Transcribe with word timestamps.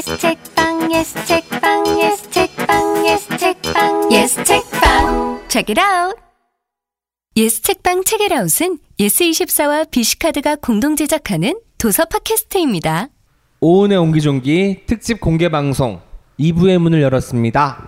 yes 0.00 0.18
책방 0.18 0.90
yes 0.90 1.26
책방 1.26 1.86
yes 1.86 2.30
책방 2.30 3.04
yes 3.04 3.28
책방 3.38 4.10
yes 4.10 4.44
책방 4.44 5.48
check 5.48 5.74
it 5.74 5.78
out 5.78 6.16
예스 7.36 7.60
책방 7.60 8.04
책읽아웃은 8.04 8.78
예스24와 8.98 9.90
BC카드가 9.90 10.56
공동 10.56 10.96
제작하는 10.96 11.54
도서 11.78 12.06
팟캐스트입니다. 12.06 13.08
오은의 13.60 13.98
옹기종기 13.98 14.86
특집 14.86 15.20
공개 15.20 15.50
방송 15.50 16.00
2부의 16.38 16.78
문을 16.78 17.02
열었습니다. 17.02 17.86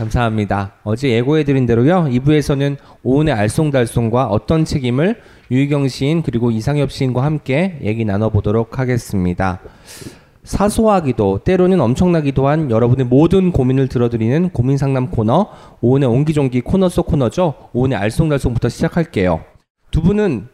감사합니다. 0.00 0.72
어제 0.82 1.10
예고해드린 1.10 1.66
대로요. 1.66 2.04
2부에서는 2.04 2.78
오은의 3.02 3.34
알쏭달쏭과 3.34 4.28
어떤 4.30 4.64
책임을 4.64 5.20
유희경 5.50 5.88
시인 5.88 6.22
그리고 6.22 6.50
이상엽 6.50 6.90
시인과 6.90 7.22
함께 7.22 7.78
얘기 7.82 8.06
나눠보도록 8.06 8.78
하겠습니다. 8.78 9.60
사소하기도 10.42 11.40
때로는 11.44 11.80
엄청나기도 11.82 12.48
한 12.48 12.70
여러분의 12.70 13.06
모든 13.06 13.52
고민을 13.52 13.88
들어드리는 13.88 14.50
고민 14.50 14.78
상담 14.78 15.10
코너 15.10 15.50
오은의 15.82 16.08
옹기종기 16.08 16.62
코너 16.62 16.88
속 16.88 17.06
코너죠. 17.06 17.54
오은의 17.74 17.98
알쏭달쏭부터 17.98 18.70
시작할게요. 18.70 19.44
두 19.90 20.00
분은 20.00 20.48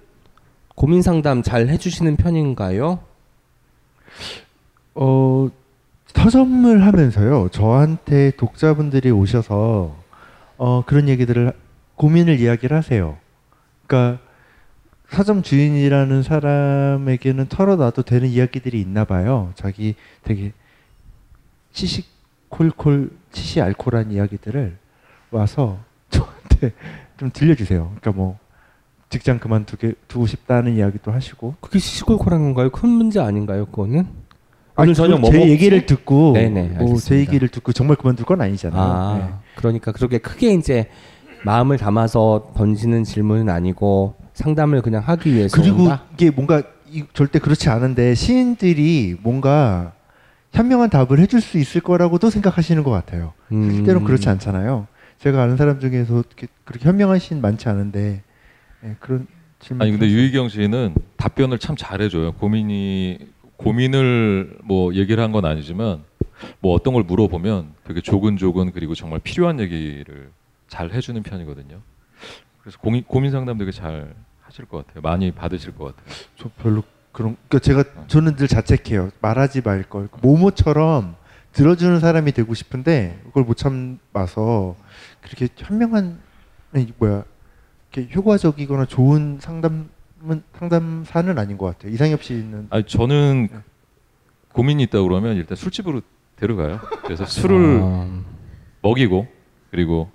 고민 0.74 1.02
상담 1.02 1.42
잘 1.42 1.68
해주시는 1.68 2.16
편인가요? 2.16 2.98
어, 4.96 5.48
서점을 6.16 6.84
하면서요. 6.84 7.50
저한테 7.50 8.32
독자분들이 8.36 9.10
오셔서 9.10 9.94
어, 10.56 10.82
그런 10.86 11.08
얘기들을 11.08 11.52
고민을 11.96 12.40
이야기를 12.40 12.76
하세요. 12.76 13.18
그러니까 13.86 14.22
서점 15.10 15.42
주인이라는 15.42 16.22
사람에게는 16.22 17.46
털어놔도 17.46 18.02
되는 18.02 18.28
이야기들이 18.28 18.80
있나 18.80 19.04
봐요. 19.04 19.52
자기 19.54 19.94
되게 20.24 20.52
시시콜콜 21.72 23.10
치시알콜한 23.30 24.10
이야기들을 24.10 24.76
와서 25.30 25.78
저한테 26.10 26.72
좀 27.18 27.30
들려주세요. 27.32 27.84
그러니까 28.00 28.12
뭐 28.12 28.38
직장 29.10 29.38
그만두게 29.38 29.94
두고 30.08 30.26
싶다는 30.26 30.74
이야기도 30.76 31.12
하시고 31.12 31.54
그게 31.60 31.78
시시콜콜한 31.78 32.40
건가요? 32.40 32.70
큰 32.70 32.88
문제 32.88 33.20
아닌가요? 33.20 33.66
그거는? 33.66 34.25
아니, 34.76 34.88
오늘 34.88 34.94
저녁 34.94 35.20
뭐제 35.20 35.38
먹지? 35.38 35.50
얘기를 35.50 35.86
듣고 35.86 36.32
네네, 36.34 36.62
뭐 36.78 36.96
제. 36.98 37.16
얘기를 37.18 37.48
듣고 37.48 37.72
정말 37.72 37.96
그만둘 37.96 38.26
건 38.26 38.40
아니잖아요. 38.42 38.80
아, 38.80 39.18
네. 39.18 39.34
그러니까 39.56 39.92
그렇게 39.92 40.18
크게 40.18 40.52
이제 40.54 40.88
마음을 41.44 41.78
담아서 41.78 42.52
던지는 42.56 43.04
질문은 43.04 43.48
아니고 43.48 44.14
상담을 44.34 44.82
그냥 44.82 45.02
하기 45.02 45.32
위해서 45.32 45.60
그리고 45.60 45.84
온다? 45.84 46.04
이게 46.12 46.30
뭔가 46.30 46.62
이- 46.90 47.04
절대 47.14 47.38
그렇지 47.38 47.70
않은데 47.70 48.14
시인들이 48.14 49.16
뭔가 49.22 49.92
현명한 50.52 50.90
답을 50.90 51.18
해줄 51.18 51.40
수 51.40 51.58
있을 51.58 51.80
거라고도 51.80 52.30
생각하시는 52.30 52.82
것 52.82 52.90
같아요. 52.90 53.32
음. 53.52 53.70
실제로 53.74 54.02
그렇지 54.02 54.28
않잖아요. 54.28 54.86
제가 55.18 55.42
아는 55.42 55.56
사람 55.56 55.80
중에서 55.80 56.22
그렇게 56.64 56.84
현명한 56.84 57.18
시인 57.18 57.40
많지 57.40 57.68
않은데 57.70 58.22
예, 58.84 58.96
그런 59.00 59.26
질문. 59.58 59.82
아니 59.82 59.90
근데 59.92 60.08
유희경 60.10 60.50
씨는 60.50 60.94
답변을 61.16 61.58
참 61.58 61.74
잘해줘요. 61.76 62.32
고민이 62.32 63.18
고민을 63.56 64.58
뭐 64.64 64.94
얘기를 64.94 65.22
한 65.22 65.32
건 65.32 65.44
아니지만 65.44 66.02
뭐 66.60 66.74
어떤 66.74 66.94
걸 66.94 67.02
물어보면 67.02 67.72
되게 67.84 68.00
조근조근 68.00 68.72
그리고 68.72 68.94
정말 68.94 69.18
필요한 69.20 69.58
얘기를 69.60 70.30
잘 70.68 70.90
해주는 70.92 71.22
편이거든요. 71.22 71.80
그래서 72.60 72.78
고민, 72.78 73.04
고민 73.04 73.30
상담 73.30 73.58
되게 73.58 73.70
잘 73.70 74.14
하실 74.42 74.64
것 74.66 74.86
같아요. 74.86 75.02
많이 75.02 75.30
받으실 75.30 75.74
것 75.74 75.96
같아요. 75.96 76.14
저 76.36 76.50
별로 76.62 76.82
그런 77.12 77.36
그러니까 77.48 77.58
제가 77.60 78.06
저는 78.08 78.36
늘 78.36 78.48
자책해요. 78.48 79.10
말하지 79.20 79.62
말 79.62 79.82
걸. 79.84 80.08
모모처럼 80.20 81.16
들어주는 81.52 82.00
사람이 82.00 82.32
되고 82.32 82.52
싶은데 82.54 83.18
그걸 83.24 83.44
못 83.44 83.56
참아서 83.56 84.76
그렇게 85.22 85.48
현명한 85.56 86.18
아니, 86.74 86.92
뭐야 86.98 87.24
이렇게 87.92 88.12
효과적이거나 88.14 88.84
좋은 88.86 89.38
상담은 89.40 89.88
상담사는 90.58 91.38
아닌 91.38 91.58
것 91.58 91.66
같아요. 91.66 91.92
이상엽 91.92 92.22
씨는 92.22 92.68
아니 92.70 92.84
저는 92.84 93.48
고민이 94.52 94.84
있다 94.84 95.02
그러면 95.02 95.36
일단 95.36 95.56
술집으로 95.56 96.02
데려가요. 96.36 96.80
그래서 97.04 97.24
술을 97.26 97.80
아, 97.82 98.22
먹이고 98.82 99.26
그리고 99.70 100.10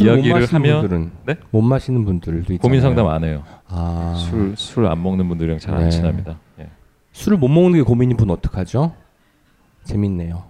이야기를 0.00 0.46
하면 0.46 0.80
분들은 0.80 1.10
네? 1.26 1.36
못 1.50 1.62
마시는 1.62 2.04
분들도 2.04 2.52
있잖아요. 2.54 2.58
고민 2.58 2.80
상담 2.80 3.06
안 3.08 3.24
해요. 3.24 3.44
아, 3.66 4.14
술술 4.30 4.86
안 4.86 5.02
먹는 5.02 5.28
분들이랑 5.28 5.58
잘안 5.58 5.84
네. 5.84 5.90
친합니다. 5.90 6.38
예. 6.58 6.68
술을 7.12 7.38
못 7.38 7.48
먹는 7.48 7.78
게 7.78 7.82
고민인 7.82 8.16
분 8.16 8.30
어떡하죠? 8.30 8.94
재밌네요. 9.84 10.44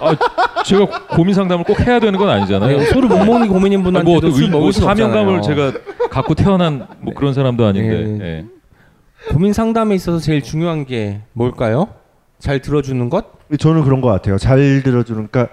아, 0.00 0.62
제가 0.64 1.06
고민 1.08 1.34
상담을 1.34 1.64
꼭 1.64 1.80
해야 1.80 1.98
되는 2.00 2.18
건 2.18 2.28
아니잖아요. 2.28 2.76
아니, 2.78 2.86
술을 2.86 3.08
못 3.08 3.18
먹는 3.18 3.42
게 3.42 3.48
고민인 3.48 3.82
분한테도 3.82 4.08
뭐 4.10 4.18
어떤 4.18 4.32
술 4.32 4.44
의- 4.44 4.48
먹을 4.50 4.60
뭐 4.64 4.72
수 4.72 4.80
사명감을 4.82 5.38
없잖아요. 5.38 5.72
제가 5.72 6.08
갖고 6.10 6.34
태어난 6.34 6.86
뭐 7.00 7.14
그런 7.14 7.32
사람도 7.34 7.64
아닌데. 7.64 8.04
네. 8.04 8.24
예. 8.24 8.44
고민 9.32 9.52
상담에 9.52 9.94
있어서 9.96 10.18
제일 10.20 10.42
중요한 10.42 10.84
게 10.86 11.20
뭘까요? 11.32 11.88
잘 12.38 12.60
들어주는 12.60 13.10
것? 13.10 13.26
저는 13.58 13.82
그런 13.82 14.00
것 14.00 14.08
같아요. 14.08 14.38
잘 14.38 14.82
들어주는 14.84 15.28
그러니까 15.30 15.52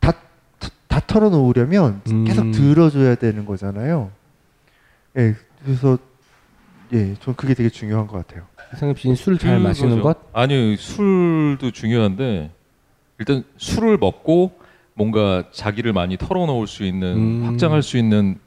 다, 0.00 0.12
다, 0.58 0.68
다 0.86 1.00
털어놓으려면 1.06 2.00
음. 2.10 2.24
계속 2.24 2.50
들어줘야 2.52 3.16
되는 3.16 3.44
거잖아요. 3.44 4.10
예, 5.16 5.34
그래서 5.64 5.98
예, 6.92 7.14
전 7.20 7.34
그게 7.34 7.54
되게 7.54 7.68
중요한 7.68 8.06
것 8.06 8.18
같아요. 8.26 8.44
이상엽 8.74 8.98
씨는 8.98 9.16
술잘 9.16 9.58
마시는 9.58 9.96
그거죠. 9.96 10.20
것? 10.20 10.28
아니 10.32 10.76
술도 10.76 11.70
중요한데 11.72 12.50
일단 13.18 13.44
술을 13.56 13.98
먹고 13.98 14.52
뭔가 14.94 15.44
자기를 15.52 15.92
많이 15.92 16.16
털어놓을 16.16 16.66
수 16.66 16.84
있는 16.84 17.16
음. 17.16 17.42
확장할 17.46 17.82
수 17.82 17.98
있는 17.98 18.38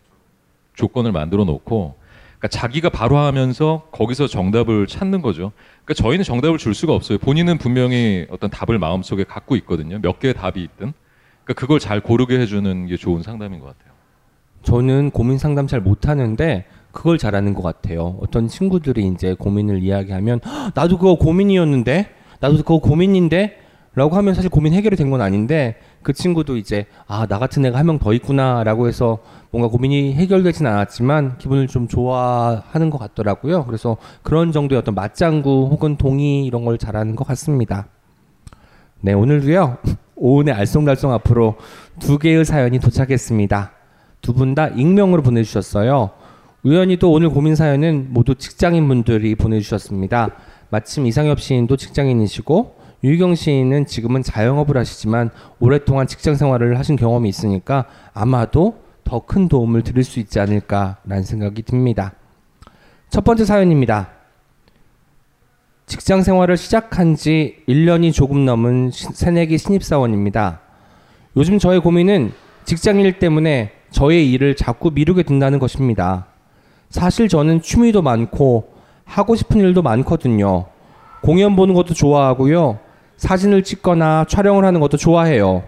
조건을 0.76 1.12
만들어 1.12 1.44
놓고 1.46 1.96
그러니까 2.40 2.48
자기가 2.48 2.90
바로 2.90 3.18
하면서 3.18 3.84
거기서 3.92 4.28
정답을 4.28 4.88
찾는 4.88 5.22
거죠. 5.22 5.52
그러니까 5.84 5.94
저희는 5.94 6.24
정답을 6.24 6.58
줄 6.58 6.74
수가 6.74 6.94
없어요. 6.94 7.18
본인은 7.20 7.58
분명히 7.58 8.26
어떤 8.30 8.50
답을 8.50 8.80
마음속에 8.80 9.24
갖고 9.24 9.56
있거든요. 9.58 10.00
몇 10.02 10.20
개의 10.20 10.34
답이 10.34 10.62
있든. 10.64 10.94
그러니까 11.44 11.53
그걸 11.53 11.80
잘 11.80 12.00
고르게 12.02 12.40
해주는 12.40 12.88
게 12.88 12.98
좋은 12.98 13.22
상담인 13.22 13.59
것 13.59 13.68
같아요. 13.68 13.92
저는 14.64 15.12
고민 15.12 15.38
상담 15.38 15.68
잘 15.68 15.82
못하는데 15.82 16.66
그걸 16.92 17.18
잘하는 17.18 17.53
것 17.53 17.62
같아요. 17.62 18.18
어떤 18.22 18.48
친구들이 18.48 19.08
이제 19.08 19.34
고민을 19.34 19.82
이야기하면 19.84 20.40
"헉, 20.46 20.72
나도 20.76 20.98
그거 20.98 21.16
고민이었는데 21.16 22.09
나도 22.40 22.58
그거 22.58 22.80
고민인데 22.80 23.59
라고 23.94 24.16
하면 24.16 24.34
사실 24.34 24.50
고민 24.50 24.74
해결이 24.74 24.96
된 24.96 25.09
건 25.12 25.19
아닌데 25.22 25.75
그 26.02 26.13
친구도 26.13 26.56
이제 26.57 26.85
아 27.07 27.25
나 27.28 27.40
같은 27.40 27.66
애가 27.66 27.78
한 27.78 27.85
명 27.85 28.00
더 28.00 28.13
있구나라고 28.13 28.88
해서 28.88 29.19
뭔가 29.52 29.68
고민이 29.69 30.13
해결되진 30.13 30.66
않았지만 30.66 31.38
기분을 31.38 31.68
좀 31.68 31.88
좋아하는 31.90 32.90
것 32.90 32.97
같더라고요. 32.97 33.66
그래서 33.66 33.97
그런 34.24 34.52
정도의 34.53 34.79
어떤 34.79 34.96
맞장구 34.96 35.68
혹은 35.72 35.97
동의 35.97 36.46
이런 36.46 36.63
걸 36.63 36.78
잘하는 36.78 37.16
것 37.18 37.28
같습니다. 37.28 37.88
네 39.02 39.13
오늘도요 39.13 39.78
오은의 40.16 40.53
알쏭달쏭 40.53 41.09
앞으로 41.12 41.56
두 42.00 42.18
개의 42.19 42.46
사연이 42.46 42.79
도착했습니다. 42.79 43.72
두 44.22 44.34
분 44.34 44.53
다 44.56 44.68
익명으로 44.68 45.22
보내주셨어요. 45.23 46.12
우연히도 46.63 47.12
오늘 47.12 47.29
고민 47.31 47.56
사연은 47.56 48.08
모두 48.12 48.35
직장인 48.35 48.88
분들이 48.88 49.34
보내주셨습니다. 49.35 50.29
마침 50.69 51.08
이상엽 51.08 51.40
시인도 51.41 51.75
직장인이시고 51.75 52.75
유희경 53.03 53.35
시인은 53.35 53.85
지금은 53.88 54.22
자영업을 54.23 54.78
하시지만 54.78 55.31
오랫동안 55.59 56.07
직장 56.07 56.35
생활을 56.35 56.78
하신 56.78 56.95
경험이 56.95 57.29
있으니까 57.29 57.85
아마도 58.13 58.79
더 59.03 59.19
큰 59.25 59.47
도움을 59.50 59.81
드릴 59.81 60.03
수 60.03 60.19
있지 60.19 60.39
않을까라는 60.39 61.23
생각이 61.23 61.63
듭니다. 61.63 62.14
첫 63.09 63.23
번째 63.23 63.43
사연입니다. 63.43 64.09
직장 65.85 66.22
생활을 66.22 66.55
시작한 66.55 67.16
지 67.16 67.58
1년이 67.67 68.14
조금 68.14 68.46
넘은 68.46 68.91
시- 68.91 69.08
새내기 69.11 69.58
신입사원입니다. 69.58 70.61
요즘 71.35 71.59
저의 71.59 71.81
고민은 71.81 72.31
직장일 72.64 73.20
때문에 73.20 73.72
저의 73.90 74.31
일을 74.31 74.55
자꾸 74.55 74.91
미루게 74.91 75.23
된다는 75.23 75.59
것입니다. 75.59 76.28
사실 76.90 77.28
저는 77.28 77.61
취미도 77.61 78.02
많고 78.02 78.70
하고 79.03 79.35
싶은 79.35 79.59
일도 79.59 79.81
많거든요. 79.81 80.67
공연 81.22 81.55
보는 81.58 81.73
것도 81.73 81.93
좋아하고요. 81.93 82.79
사진을 83.26 83.62
찍거나 83.64 84.26
촬영을 84.28 84.66
하는 84.66 84.79
것도 84.79 84.97
좋아해요. 84.97 85.62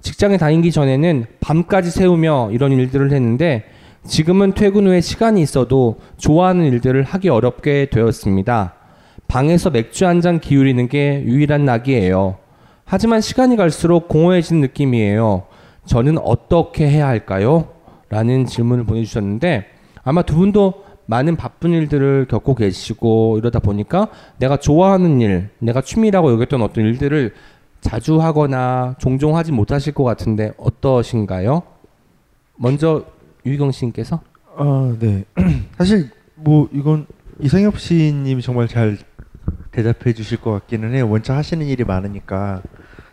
직장에 0.00 0.38
다니기 0.38 0.72
전에는 0.72 1.24
밤까지 1.38 1.88
세우며 1.88 2.50
이런 2.50 2.72
일들을 2.72 3.12
했는데 3.12 3.64
지금은 4.04 4.54
퇴근 4.54 4.88
후에 4.88 5.00
시간이 5.00 5.40
있어도 5.40 6.00
좋아하는 6.16 6.64
일들을 6.64 7.04
하기 7.04 7.28
어렵게 7.28 7.90
되었습니다. 7.92 8.74
방에서 9.28 9.70
맥주 9.70 10.04
한 10.04 10.20
잔 10.20 10.40
기울이는 10.40 10.88
게 10.88 11.22
유일한 11.22 11.64
낙이에요. 11.64 12.38
하지만 12.84 13.20
시간이 13.20 13.54
갈수록 13.54 14.08
공허해진 14.08 14.60
느낌이에요. 14.60 15.44
저는 15.86 16.18
어떻게 16.18 16.88
해야 16.88 17.06
할까요? 17.06 17.68
라는 18.08 18.46
질문을 18.46 18.82
보내주셨는데 18.82 19.66
아마 20.02 20.22
두 20.22 20.34
분도 20.34 20.82
많은 21.10 21.34
바쁜 21.34 21.72
일들을 21.72 22.26
겪고 22.26 22.54
계시고 22.54 23.38
이러다 23.38 23.58
보니까 23.58 24.06
내가 24.38 24.56
좋아하는 24.56 25.20
일, 25.20 25.50
내가 25.58 25.80
취미라고 25.80 26.30
여겼던 26.30 26.62
어떤 26.62 26.84
일들을 26.84 27.34
자주 27.80 28.22
하거나 28.22 28.94
종종 29.00 29.36
하지 29.36 29.50
못하실 29.50 29.92
것 29.92 30.04
같은데 30.04 30.52
어떠신가요? 30.56 31.64
먼저 32.56 33.06
유희경 33.44 33.72
씨께서 33.72 34.20
아, 34.56 34.94
네. 35.00 35.24
사실 35.76 36.10
뭐 36.36 36.68
이건 36.72 37.06
이상엽 37.40 37.80
씨님이 37.80 38.40
정말 38.40 38.68
잘 38.68 38.96
대답해 39.72 40.12
주실 40.12 40.40
것 40.40 40.52
같기는 40.52 40.94
해요. 40.94 41.10
원체 41.10 41.32
하시는 41.32 41.66
일이 41.66 41.82
많으니까 41.82 42.62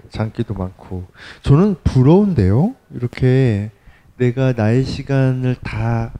장기도 0.10 0.54
많고. 0.54 1.06
저는 1.42 1.78
부러운데요. 1.84 2.76
이렇게 2.94 3.72
내가 4.18 4.54
나의 4.54 4.84
시간을 4.84 5.56
다 5.64 6.12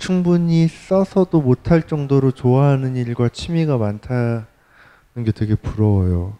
충분히 0.00 0.66
써서도 0.66 1.42
못할 1.42 1.82
정도로 1.82 2.32
좋아하는 2.32 2.96
일과 2.96 3.28
취미가 3.28 3.76
많다는 3.76 4.44
게 5.26 5.30
되게 5.30 5.54
부러워요. 5.54 6.36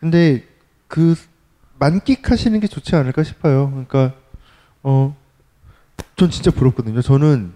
근데 0.00 0.44
그 0.86 1.16
만끽하시는 1.80 2.58
게 2.60 2.68
좋지 2.68 2.94
않을까 2.94 3.24
싶어요. 3.24 3.70
그러니까 3.70 4.14
어, 4.84 5.16
전 6.16 6.30
진짜 6.30 6.52
부럽거든요. 6.52 7.02
저는 7.02 7.52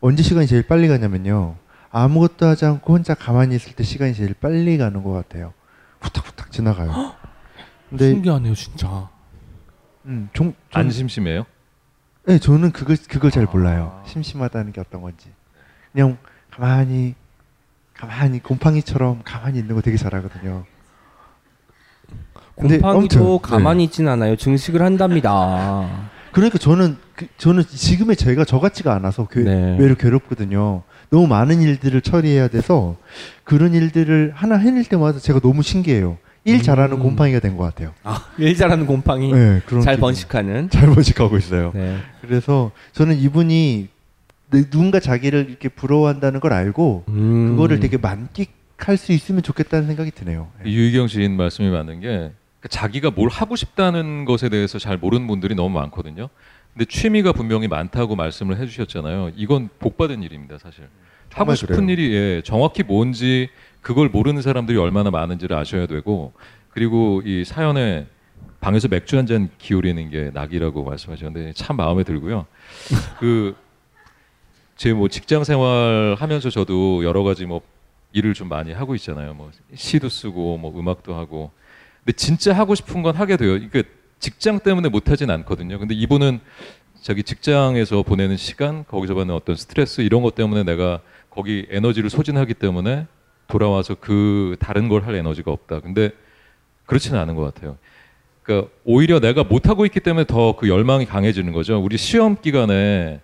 언제 0.00 0.22
시간이 0.22 0.46
제일 0.46 0.66
빨리 0.66 0.88
가냐면요. 0.88 1.56
아무것도 1.90 2.46
하지 2.46 2.66
않고 2.66 2.92
혼자 2.92 3.14
가만히 3.14 3.56
있을 3.56 3.72
때 3.72 3.82
시간이 3.82 4.12
제일 4.14 4.34
빨리 4.34 4.76
가는 4.76 5.02
것 5.02 5.10
같아요. 5.12 5.54
후딱후딱 6.00 6.52
지나가요. 6.52 7.14
근데 7.88 8.10
신기하네요, 8.10 8.54
진짜. 8.54 9.08
음, 10.04 10.28
종, 10.34 10.52
좀- 10.52 10.54
안 10.80 10.90
심심해요? 10.90 11.46
네, 12.26 12.38
저는 12.40 12.72
그걸 12.72 12.96
그걸 13.08 13.30
잘 13.30 13.44
아. 13.44 13.46
몰라요. 13.50 14.02
심심하다는 14.06 14.72
게 14.72 14.80
어떤 14.80 15.00
건지. 15.00 15.28
그냥 15.92 16.18
가만히 16.50 17.14
가만히 17.94 18.40
곰팡이처럼 18.42 19.22
가만히 19.24 19.60
있는 19.60 19.76
거 19.76 19.80
되게 19.80 19.96
잘하거든요. 19.96 20.64
곰팡이도 22.56 23.38
가만히 23.38 23.84
있진 23.84 24.08
않아요. 24.08 24.34
증식을 24.36 24.82
한답니다. 24.82 26.10
그러니까 26.32 26.58
저는 26.58 26.96
그, 27.14 27.26
저는 27.38 27.64
지금의 27.64 28.16
제가 28.16 28.44
저 28.44 28.58
같지가 28.58 28.94
않아서 28.94 29.26
그, 29.30 29.38
네. 29.38 29.78
외로 29.78 29.94
괴롭거든요. 29.94 30.82
너무 31.10 31.26
많은 31.26 31.62
일들을 31.62 32.00
처리해야 32.02 32.48
돼서 32.48 32.96
그런 33.44 33.72
일들을 33.72 34.32
하나 34.34 34.56
해낼 34.56 34.84
때마다 34.84 35.18
제가 35.18 35.40
너무 35.40 35.62
신기해요. 35.62 36.18
일 36.46 36.62
잘하는 36.62 36.96
음. 36.98 37.02
곰팡이가 37.02 37.40
된 37.40 37.56
것 37.56 37.64
같아요. 37.64 37.92
아, 38.04 38.24
일 38.38 38.54
잘하는 38.54 38.86
곰팡이 38.86 39.32
네, 39.32 39.60
그런 39.66 39.82
잘 39.82 39.94
기분. 39.96 40.06
번식하는. 40.08 40.68
잘 40.70 40.86
번식하고 40.88 41.36
있어요. 41.36 41.72
네. 41.74 41.98
그래서 42.20 42.70
저는 42.92 43.16
이분이 43.18 43.88
내- 44.50 44.70
누군가 44.70 45.00
자기를 45.00 45.46
이렇게 45.48 45.68
부러워한다는 45.68 46.38
걸 46.40 46.52
알고 46.52 47.04
음. 47.08 47.48
그거를 47.50 47.80
되게 47.80 47.96
만끽할 47.96 48.96
수 48.96 49.12
있으면 49.12 49.42
좋겠다는 49.42 49.86
생각이 49.88 50.12
드네요. 50.12 50.48
네. 50.64 50.70
유희경 50.70 51.08
시인 51.08 51.36
말씀이 51.36 51.68
맞는 51.68 52.00
게그 52.00 52.68
자기가 52.70 53.10
뭘 53.10 53.28
하고 53.28 53.56
싶다는 53.56 54.24
것에 54.24 54.48
대해서 54.48 54.78
잘 54.78 54.96
모르는 54.98 55.26
분들이 55.26 55.54
너무 55.56 55.70
많거든요. 55.78 56.28
근데 56.74 56.84
취미가 56.84 57.32
분명히 57.32 57.66
많다고 57.68 58.14
말씀을 58.16 58.58
해주셨잖아요. 58.60 59.32
이건 59.36 59.68
복 59.80 59.96
받은 59.96 60.22
일입니다, 60.22 60.58
사실. 60.58 60.84
하고 61.32 61.54
정말 61.54 61.56
싶은 61.56 61.74
그래요. 61.86 61.90
일이 61.90 62.14
예, 62.14 62.42
정확히 62.44 62.82
뭔지 62.82 63.48
그걸 63.86 64.08
모르는 64.08 64.42
사람들이 64.42 64.76
얼마나 64.78 65.12
많은지를 65.12 65.56
아셔야 65.56 65.86
되고 65.86 66.32
그리고 66.70 67.22
이 67.24 67.44
사연에 67.44 68.08
방에서 68.60 68.88
맥주 68.88 69.16
한 69.16 69.26
잔 69.26 69.48
기울이는 69.58 70.10
게 70.10 70.32
낙이라고 70.34 70.82
말씀하셨는데 70.82 71.52
참 71.52 71.76
마음에 71.76 72.02
들고요. 72.02 72.46
그 73.20 73.54
제 74.76 74.92
뭐 74.92 75.06
직장 75.08 75.44
생활 75.44 76.16
하면서 76.18 76.50
저도 76.50 77.04
여러 77.04 77.22
가지 77.22 77.46
뭐 77.46 77.60
일을 78.12 78.34
좀 78.34 78.48
많이 78.48 78.72
하고 78.72 78.96
있잖아요. 78.96 79.34
뭐 79.34 79.52
시도 79.74 80.08
쓰고 80.08 80.58
뭐 80.58 80.76
음악도 80.78 81.14
하고. 81.14 81.52
근데 82.04 82.16
진짜 82.16 82.52
하고 82.52 82.74
싶은 82.74 83.02
건 83.02 83.14
하게 83.14 83.36
돼요. 83.36 83.56
이게 83.56 83.84
직장 84.18 84.58
때문에 84.58 84.88
못 84.88 85.10
하진 85.10 85.30
않거든요. 85.30 85.78
근데 85.78 85.94
이분은 85.94 86.40
자기 87.02 87.22
직장에서 87.22 88.02
보내는 88.02 88.36
시간, 88.36 88.84
거기서 88.84 89.14
받는 89.14 89.32
어떤 89.32 89.54
스트레스 89.54 90.00
이런 90.00 90.22
것 90.22 90.34
때문에 90.34 90.64
내가 90.64 91.00
거기 91.30 91.66
에너지를 91.70 92.10
소진하기 92.10 92.54
때문에 92.54 93.06
돌아와서 93.48 93.94
그 94.00 94.56
다른 94.60 94.88
걸 94.88 95.04
할 95.04 95.14
에너지가 95.14 95.50
없다. 95.50 95.80
근데 95.80 96.10
그렇지는 96.86 97.18
않은 97.20 97.34
것 97.34 97.42
같아요. 97.54 97.76
그러니까 98.42 98.70
오히려 98.84 99.18
내가 99.20 99.42
못 99.44 99.68
하고 99.68 99.84
있기 99.86 100.00
때문에 100.00 100.24
더 100.26 100.52
그 100.56 100.68
열망이 100.68 101.04
강해지는 101.06 101.52
거죠. 101.52 101.78
우리 101.80 101.96
시험 101.98 102.36
기간에 102.40 103.20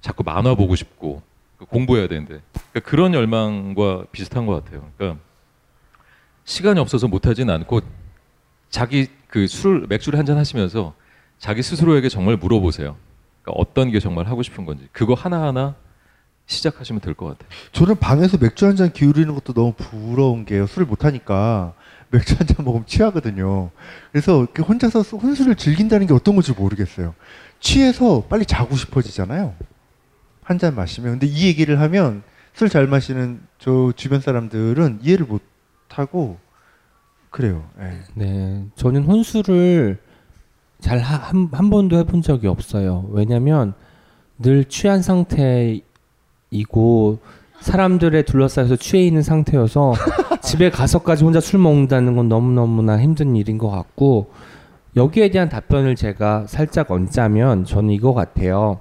자꾸 0.00 0.22
만화 0.24 0.54
보고 0.54 0.74
싶고 0.76 1.22
공부해야 1.68 2.08
되는데 2.08 2.40
그러니까 2.72 2.80
그런 2.90 3.14
열망과 3.14 4.06
비슷한 4.12 4.46
것 4.46 4.64
같아요. 4.64 4.90
그러니까 4.96 5.20
시간이 6.44 6.80
없어서 6.80 7.06
못하진 7.08 7.50
않고 7.50 7.80
자기 8.70 9.08
그 9.28 9.46
술 9.46 9.86
맥주를 9.88 10.18
한 10.18 10.26
잔 10.26 10.36
하시면서 10.38 10.94
자기 11.38 11.62
스스로에게 11.62 12.08
정말 12.08 12.36
물어보세요. 12.36 12.96
그러니까 13.42 13.60
어떤 13.60 13.90
게 13.90 14.00
정말 14.00 14.26
하고 14.26 14.42
싶은 14.42 14.64
건지 14.64 14.88
그거 14.92 15.14
하나 15.14 15.42
하나 15.42 15.74
시작하시면 16.50 17.00
될 17.00 17.14
것 17.14 17.26
같아요. 17.26 17.48
저는 17.72 17.96
방에서 17.96 18.36
맥주 18.38 18.66
한 18.66 18.76
잔 18.76 18.92
기울이는 18.92 19.34
것도 19.34 19.52
너무 19.52 19.72
부러운 19.72 20.44
게요. 20.44 20.66
술을 20.66 20.86
못 20.86 21.04
하니까 21.04 21.74
맥주 22.10 22.34
한 22.38 22.46
잔 22.46 22.64
먹으면 22.64 22.86
취하거든요. 22.86 23.70
그래서 24.12 24.46
혼자서 24.58 25.02
수- 25.02 25.16
혼술을 25.16 25.54
즐긴다는 25.54 26.06
게 26.06 26.14
어떤 26.14 26.34
건지 26.34 26.52
모르겠어요. 26.52 27.14
취해서 27.60 28.24
빨리 28.28 28.44
자고 28.46 28.74
싶어지잖아요. 28.76 29.54
한 30.42 30.58
잔 30.58 30.74
마시면. 30.74 31.12
근데 31.18 31.26
이 31.26 31.46
얘기를 31.46 31.80
하면 31.80 32.22
술 32.54 32.68
잘 32.68 32.86
마시는 32.88 33.40
저 33.58 33.92
주변 33.94 34.20
사람들은 34.20 35.00
이해를 35.02 35.26
못 35.26 35.42
하고 35.90 36.38
그래요. 37.30 37.68
예. 37.80 38.00
네, 38.14 38.64
저는 38.74 39.04
혼술을 39.04 39.98
잘한 40.80 41.48
한 41.52 41.70
번도 41.70 41.96
해본 41.98 42.22
적이 42.22 42.48
없어요. 42.48 43.06
왜냐면 43.10 43.74
늘 44.38 44.64
취한 44.64 45.02
상태 45.02 45.80
이고 46.50 47.18
사람들에 47.60 48.22
둘러싸여서 48.22 48.76
취해 48.76 49.04
있는 49.04 49.22
상태여서 49.22 49.94
집에 50.42 50.70
가서까지 50.70 51.24
혼자 51.24 51.40
술 51.40 51.60
먹는다는 51.60 52.16
건 52.16 52.28
너무 52.28 52.52
너무나 52.52 52.98
힘든 52.98 53.36
일인 53.36 53.58
것 53.58 53.68
같고 53.70 54.32
여기에 54.96 55.30
대한 55.30 55.48
답변을 55.48 55.94
제가 55.94 56.46
살짝 56.46 56.90
얹자면 56.90 57.64
저는 57.64 57.90
이거 57.90 58.12
같아요. 58.14 58.80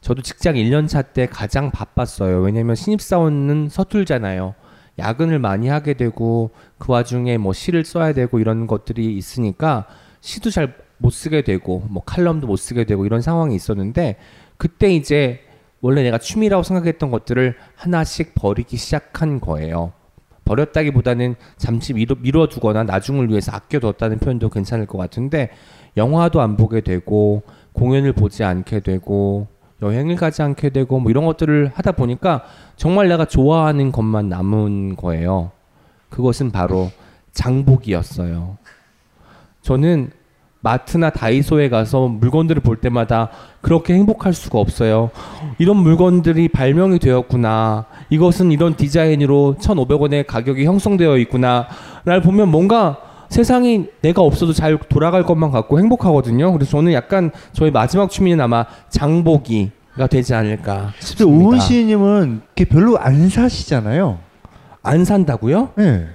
저도 0.00 0.22
직장 0.22 0.54
1년 0.54 0.88
차 0.88 1.02
때 1.02 1.26
가장 1.26 1.70
바빴어요. 1.70 2.40
왜냐면 2.40 2.76
신입사원은 2.76 3.68
서툴잖아요. 3.68 4.54
야근을 4.98 5.38
많이 5.38 5.68
하게 5.68 5.94
되고 5.94 6.50
그 6.78 6.92
와중에 6.92 7.36
뭐 7.36 7.52
시를 7.52 7.84
써야 7.84 8.12
되고 8.12 8.38
이런 8.38 8.66
것들이 8.66 9.16
있으니까 9.16 9.86
시도 10.20 10.50
잘 10.50 10.74
못 10.98 11.10
쓰게 11.10 11.42
되고 11.42 11.84
뭐 11.88 12.02
칼럼도 12.04 12.46
못 12.46 12.56
쓰게 12.56 12.84
되고 12.84 13.06
이런 13.06 13.22
상황이 13.22 13.54
있었는데 13.54 14.16
그때 14.56 14.92
이제 14.92 15.40
원래 15.80 16.02
내가 16.02 16.18
취미라고 16.18 16.62
생각했던 16.62 17.10
것들을 17.10 17.56
하나씩 17.76 18.34
버리기 18.34 18.76
시작한 18.76 19.40
거예요. 19.40 19.92
버렸다기보다는 20.44 21.36
잠시 21.58 21.92
미뤄, 21.92 22.16
미뤄 22.18 22.48
두거나 22.48 22.84
나중을 22.84 23.28
위해서 23.28 23.52
아껴뒀다는 23.52 24.18
표현도 24.18 24.48
괜찮을 24.48 24.86
것 24.86 24.96
같은데 24.96 25.50
영화도 25.96 26.40
안 26.40 26.56
보게 26.56 26.80
되고 26.80 27.42
공연을 27.74 28.14
보지 28.14 28.44
않게 28.44 28.80
되고 28.80 29.46
여행을 29.82 30.16
가지 30.16 30.42
않게 30.42 30.70
되고 30.70 30.98
뭐 30.98 31.10
이런 31.10 31.24
것들을 31.26 31.70
하다 31.74 31.92
보니까 31.92 32.44
정말 32.76 33.08
내가 33.08 33.26
좋아하는 33.26 33.92
것만 33.92 34.28
남은 34.28 34.96
거예요. 34.96 35.52
그것은 36.08 36.50
바로 36.50 36.90
장복이었어요. 37.32 38.56
저는 39.60 40.10
마트나 40.60 41.10
다이소에 41.10 41.68
가서 41.68 42.08
물건들을 42.08 42.62
볼 42.62 42.76
때마다 42.76 43.30
그렇게 43.60 43.94
행복할 43.94 44.32
수가 44.32 44.58
없어요. 44.58 45.10
이런 45.58 45.76
물건들이 45.76 46.48
발명이 46.48 46.98
되었구나. 46.98 47.86
이것은 48.10 48.50
이런 48.50 48.74
디자인으로 48.74 49.56
1,500원의 49.60 50.26
가격이 50.26 50.64
형성되어 50.64 51.18
있구나. 51.18 51.68
를 52.04 52.20
보면 52.20 52.48
뭔가 52.48 52.98
세상이 53.28 53.86
내가 54.00 54.22
없어도 54.22 54.52
잘 54.52 54.78
돌아갈 54.78 55.22
것만 55.22 55.50
같고 55.50 55.78
행복하거든요. 55.78 56.52
그래서 56.52 56.72
저는 56.72 56.92
약간 56.92 57.30
저의 57.52 57.70
마지막 57.70 58.10
취미는 58.10 58.40
아마 58.40 58.64
장보기가 58.88 60.06
되지 60.10 60.34
않을까 60.34 60.92
싶습니다. 60.98 61.46
오은 61.48 61.60
시인님은 61.60 62.42
이렇게 62.46 62.64
별로 62.64 62.98
안 62.98 63.28
사시잖아요. 63.28 64.18
안 64.82 65.04
산다고요? 65.04 65.70
예. 65.78 66.06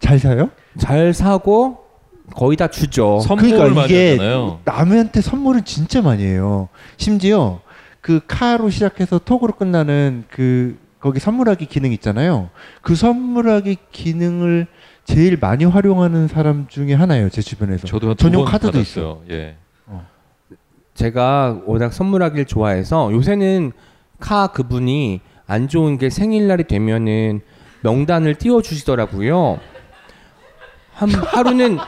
잘 0.00 0.18
사요? 0.18 0.50
잘 0.78 1.12
사고 1.12 1.83
거의 2.32 2.56
다 2.56 2.68
주죠. 2.68 3.20
선물을 3.20 3.50
그러니까 3.50 3.74
많이 3.74 3.92
이게 3.92 4.10
하잖아요. 4.12 4.60
남한테 4.64 5.20
선물은 5.20 5.64
진짜 5.64 6.00
많이 6.00 6.22
해요. 6.24 6.68
심지어 6.96 7.60
그 8.00 8.20
카로 8.26 8.70
시작해서 8.70 9.18
톡으로 9.18 9.54
끝나는 9.54 10.24
그 10.30 10.78
거기 11.00 11.20
선물하기 11.20 11.66
기능 11.66 11.92
있잖아요. 11.92 12.48
그 12.80 12.94
선물하기 12.94 13.76
기능을 13.92 14.66
제일 15.04 15.36
많이 15.38 15.66
활용하는 15.66 16.28
사람 16.28 16.66
중에 16.66 16.94
하나예요. 16.94 17.28
제 17.28 17.42
주변에서. 17.42 17.86
저도 17.86 18.08
한 18.08 18.16
전용 18.16 18.44
카드도 18.44 18.72
받았어요. 18.72 19.22
예. 19.30 19.56
제가 20.94 21.60
워낙 21.66 21.92
선물하기를 21.92 22.46
좋아해서 22.46 23.12
요새는 23.12 23.72
카 24.20 24.46
그분이 24.46 25.20
안 25.46 25.68
좋은 25.68 25.98
게 25.98 26.08
생일날이 26.08 26.64
되면은 26.64 27.42
명단을 27.82 28.36
띄워 28.36 28.62
주시더라고요. 28.62 29.58
한 30.94 31.10
하루는 31.10 31.78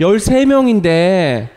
13명인데 0.00 1.48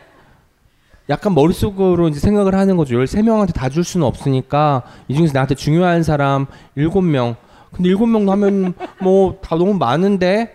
약간 1.10 1.34
머릿속으로 1.34 2.08
이제 2.08 2.20
생각을 2.20 2.54
하는 2.54 2.76
거죠. 2.76 2.96
13명한테 2.96 3.54
다 3.54 3.68
줄 3.68 3.82
수는 3.84 4.06
없으니까 4.06 4.82
이 5.08 5.14
중에서 5.14 5.32
나한테 5.32 5.54
중요한 5.54 6.02
사람 6.02 6.46
7명. 6.76 7.36
근데 7.72 7.90
7명도 7.90 8.28
하면 8.30 8.74
뭐 9.02 9.40
다 9.40 9.56
너무 9.56 9.74
많은데 9.74 10.54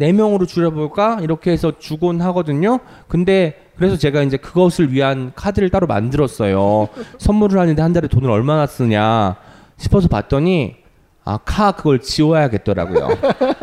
4명으로 0.00 0.46
줄여볼까? 0.46 1.18
이렇게 1.22 1.50
해서 1.50 1.72
주곤 1.78 2.20
하거든요. 2.22 2.78
근데 3.08 3.64
그래서 3.76 3.96
제가 3.96 4.22
이제 4.22 4.36
그것을 4.36 4.92
위한 4.92 5.32
카드를 5.34 5.70
따로 5.70 5.86
만들었어요. 5.86 6.88
선물을 7.18 7.58
하는데 7.58 7.80
한 7.80 7.92
달에 7.92 8.08
돈을 8.08 8.30
얼마나 8.30 8.66
쓰냐 8.66 9.36
싶어서 9.76 10.08
봤더니 10.08 10.76
아, 11.24 11.38
카 11.44 11.72
그걸 11.72 12.00
지워야겠더라고요. 12.00 13.08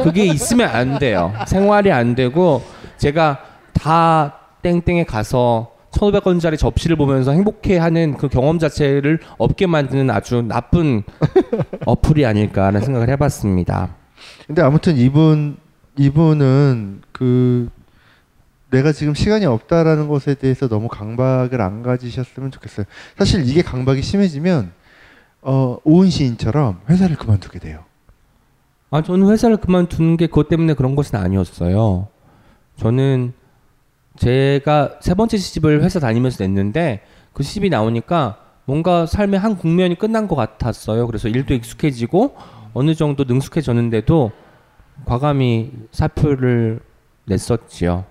그게 0.03 0.25
있으면 0.25 0.69
안 0.69 0.99
돼요. 0.99 1.33
생활이 1.47 1.91
안 1.91 2.13
되고 2.15 2.61
제가 3.05 3.39
다 3.73 4.39
땡땡에 4.63 5.03
가서 5.03 5.73
1,500원짜리 5.91 6.57
접시를 6.57 6.95
보면서 6.95 7.31
행복해하는 7.33 8.17
그 8.17 8.29
경험 8.29 8.57
자체를 8.57 9.19
없게 9.37 9.67
만드는 9.67 10.09
아주 10.09 10.41
나쁜 10.41 11.03
어플이 11.85 12.25
아닐까라는 12.25 12.81
생각을 12.81 13.09
해봤습니다. 13.09 13.95
근데 14.47 14.63
아무튼 14.63 14.97
이분 14.97 15.57
이분은 15.99 17.03
그 17.11 17.69
내가 18.71 18.91
지금 18.91 19.13
시간이 19.13 19.45
없다라는 19.45 20.07
것에 20.07 20.33
대해서 20.33 20.67
너무 20.67 20.87
강박을 20.87 21.61
안 21.61 21.83
가지셨으면 21.83 22.49
좋겠어요. 22.49 22.87
사실 23.19 23.47
이게 23.47 23.61
강박이 23.61 24.01
심해지면 24.01 24.71
어, 25.43 25.77
오은 25.83 26.09
시인처럼 26.09 26.79
회사를 26.89 27.17
그만두게 27.17 27.59
돼요. 27.59 27.83
아, 28.89 29.03
저는 29.03 29.29
회사를 29.29 29.57
그만두는 29.57 30.17
게 30.17 30.25
그것 30.25 30.49
때문에 30.49 30.73
그런 30.73 30.95
것은 30.95 31.19
아니었어요. 31.19 32.07
저는 32.77 33.33
제가 34.17 34.99
세 35.01 35.13
번째 35.13 35.37
시집을 35.37 35.83
회사 35.83 35.99
다니면서 35.99 36.43
냈는데 36.43 37.01
그 37.33 37.43
시집이 37.43 37.69
나오니까 37.69 38.37
뭔가 38.65 39.05
삶의 39.05 39.39
한 39.39 39.57
국면이 39.57 39.95
끝난 39.95 40.27
것 40.27 40.35
같았어요. 40.35 41.05
그래서 41.07 41.27
일도 41.27 41.53
익숙해지고 41.53 42.35
어느 42.73 42.95
정도 42.95 43.23
능숙해졌는데도 43.25 44.31
과감히 45.05 45.71
사표를 45.91 46.79
냈었지요. 47.25 48.05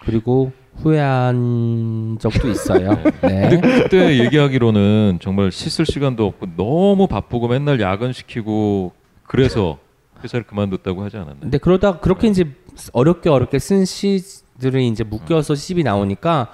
그리고 0.00 0.52
후회한 0.76 2.18
적도 2.20 2.48
있어요. 2.48 2.98
네. 3.22 3.60
그때 3.60 4.18
얘기하기로는 4.18 5.18
정말 5.20 5.52
씻을 5.52 5.86
시간도 5.86 6.26
없고 6.26 6.56
너무 6.56 7.06
바쁘고 7.06 7.48
맨날 7.48 7.80
야근 7.80 8.12
시키고 8.12 8.92
그래서 9.24 9.78
회사를 10.22 10.46
그만뒀다고 10.46 11.02
하지 11.02 11.16
않았나요? 11.16 11.40
근데 11.40 11.58
그러다 11.58 11.98
그렇게 11.98 12.28
이제 12.28 12.44
어렵게 12.92 13.30
어렵게 13.30 13.58
쓴 13.58 13.84
시들이 13.84 14.88
이제 14.88 15.04
묶여서 15.04 15.54
시집이 15.54 15.82
나오니까 15.84 16.48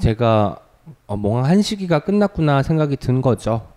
제가 0.00 0.58
어, 1.06 1.16
뭔가 1.16 1.48
한 1.48 1.62
시기가 1.62 2.00
끝났구나 2.00 2.62
생각이 2.62 2.96
든 2.96 3.22
거죠. 3.22 3.68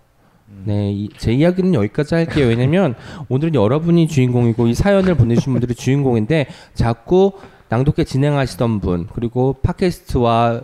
네, 0.64 0.92
이, 0.92 1.08
제 1.16 1.32
이야기는 1.32 1.74
여기까지 1.74 2.14
할게요. 2.14 2.46
왜냐면 2.46 2.94
오늘은 3.28 3.54
여러분이 3.54 4.08
주인공이고 4.08 4.66
이 4.68 4.74
사연을 4.74 5.14
보내주신 5.14 5.52
분들이 5.52 5.74
주인공인데 5.74 6.46
자꾸 6.74 7.32
낭독회 7.68 8.04
진행하시던 8.04 8.80
분 8.80 9.06
그리고 9.12 9.54
팟캐스트와 9.62 10.62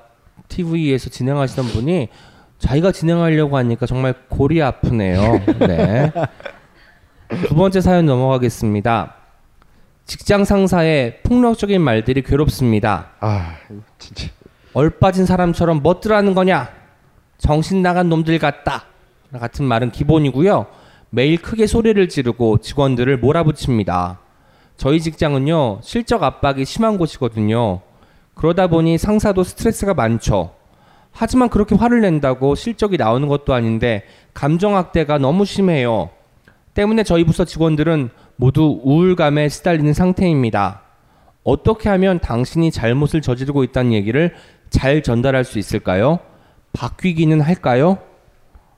TV에서 0.48 1.10
진행하시던 1.10 1.66
분이 1.66 2.08
자기가 2.58 2.92
진행하려고 2.92 3.56
하니까 3.58 3.86
정말 3.86 4.14
골이 4.28 4.62
아프네요. 4.62 5.40
네. 5.60 6.12
두 7.46 7.54
번째 7.54 7.80
사연 7.80 8.06
넘어가겠습니다. 8.06 9.16
직장 10.06 10.44
상사의 10.44 11.22
폭력적인 11.22 11.80
말들이 11.80 12.22
괴롭습니다. 12.22 13.10
아, 13.20 13.54
진짜 13.98 14.28
얼빠진 14.74 15.24
사람처럼 15.24 15.82
멋들하는 15.82 16.34
거냐? 16.34 16.68
정신 17.38 17.82
나간 17.82 18.08
놈들 18.08 18.38
같다. 18.38 18.84
같은 19.32 19.64
말은 19.64 19.90
기본이고요. 19.90 20.66
매일 21.10 21.40
크게 21.40 21.66
소리를 21.66 22.08
지르고 22.08 22.58
직원들을 22.58 23.18
몰아붙입니다. 23.18 24.18
저희 24.76 25.00
직장은요, 25.00 25.80
실적 25.82 26.22
압박이 26.22 26.64
심한 26.64 26.98
곳이거든요. 26.98 27.80
그러다 28.34 28.66
보니 28.66 28.98
상사도 28.98 29.44
스트레스가 29.44 29.94
많죠. 29.94 30.54
하지만 31.12 31.48
그렇게 31.48 31.76
화를 31.76 32.00
낸다고 32.00 32.56
실적이 32.56 32.96
나오는 32.96 33.28
것도 33.28 33.54
아닌데 33.54 34.02
감정학대가 34.34 35.18
너무 35.18 35.44
심해요. 35.44 36.10
때문에 36.74 37.04
저희 37.04 37.22
부서 37.24 37.44
직원들은 37.44 38.10
모두 38.36 38.80
우울감에 38.82 39.48
시달리는 39.48 39.92
상태입니다. 39.92 40.82
어떻게 41.42 41.88
하면 41.90 42.20
당신이 42.20 42.70
잘못을 42.70 43.20
저지르고 43.20 43.64
있다는 43.64 43.92
얘기를 43.92 44.34
잘 44.70 45.02
전달할 45.02 45.44
수 45.44 45.58
있을까요? 45.58 46.18
바뀌기는 46.72 47.40
할까요? 47.40 47.98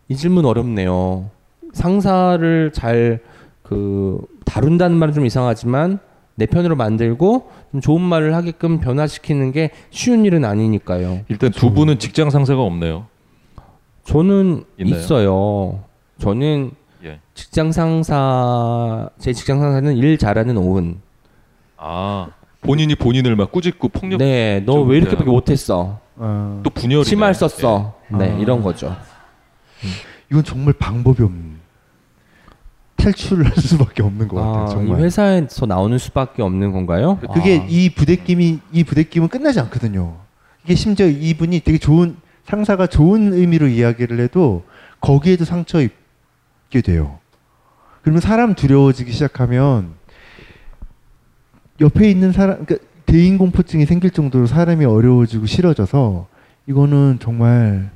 이 0.09 0.17
질문 0.17 0.45
어렵네요. 0.45 1.31
상사를 1.73 2.73
잘 2.73 3.21
그 3.67 4.21
다룬다는 4.45 4.97
말은 4.97 5.13
좀 5.13 5.27
이상하지만 5.27 5.99
내 6.37 6.47
편으로 6.47 6.77
만들고 6.77 7.51
좀 7.73 7.81
좋은 7.81 8.01
말을 8.01 8.35
하게끔 8.35 8.79
변화시키는 8.79 9.51
게 9.51 9.71
쉬운 9.91 10.25
일은 10.25 10.45
아니니까요. 10.45 11.23
일단 11.29 11.51
두 11.51 11.73
분은 11.73 11.99
직장 11.99 12.31
상사가 12.31 12.63
없네요. 12.63 13.07
저는 14.05 14.65
있나요? 14.79 15.01
있어요. 15.01 15.81
저는 16.19 16.71
예. 16.73 16.86
직장 17.37 17.71
상사 17.71 19.11
제 19.19 19.33
직장 19.33 19.61
상사는 19.61 19.95
일 19.95 20.17
잘하는 20.19 20.57
오은. 20.57 20.99
아 21.77 22.29
본인이 22.63 22.95
본인을 22.95 23.37
막 23.37 23.53
꾸짖고 23.53 23.91
폭력 23.91 24.17
네, 24.19 24.63
너 24.65 24.73
좀, 24.73 24.89
왜 24.89 24.97
이렇게밖에 24.97 25.27
네. 25.27 25.31
못했어? 25.31 26.01
어, 26.17 26.61
또 26.65 26.71
분열이 26.71 27.05
심할 27.05 27.35
썼어. 27.35 27.95
네, 28.19 28.33
아. 28.33 28.39
이런 28.39 28.63
거죠. 28.63 28.97
이건 30.31 30.43
정말 30.43 30.73
방법이 30.73 31.23
없는 31.23 31.57
탈출을 32.97 33.45
할 33.45 33.55
수밖에 33.57 34.03
없는 34.03 34.27
것 34.27 34.37
같아요. 34.37 34.63
아, 34.63 34.65
이 34.65 34.71
정말. 34.71 35.01
회사에서 35.03 35.67
나오는 35.67 35.97
수밖에 35.99 36.43
없는 36.43 36.73
건가요? 36.73 37.19
그게 37.35 37.61
아. 37.61 37.67
이 37.69 37.91
부대낌이 37.91 38.59
이 38.73 38.83
부대낌은 38.85 39.29
끝나지 39.29 39.61
않거든요. 39.61 40.17
이게 40.65 40.75
심지어 40.75 41.07
이분이 41.07 41.61
되게 41.61 41.77
좋은 41.77 42.17
상사가 42.47 42.87
좋은 42.87 43.35
의미로 43.35 43.69
이야기를 43.69 44.21
해도 44.21 44.65
거기에도 45.01 45.45
상처 45.45 45.83
입게 45.83 46.81
돼요. 46.81 47.19
그러면 48.07 48.21
사람 48.21 48.55
두려워지기 48.55 49.11
시작하면 49.11 49.95
옆에 51.81 52.09
있는 52.09 52.31
사람 52.31 52.65
그러니까 52.65 52.89
대인 53.05 53.37
공포증이 53.37 53.85
생길 53.85 54.13
정도로 54.13 54.47
사람이 54.47 54.85
어려워지고 54.85 55.47
싫어져서 55.47 56.29
이거는 56.69 57.19
정말 57.21 57.91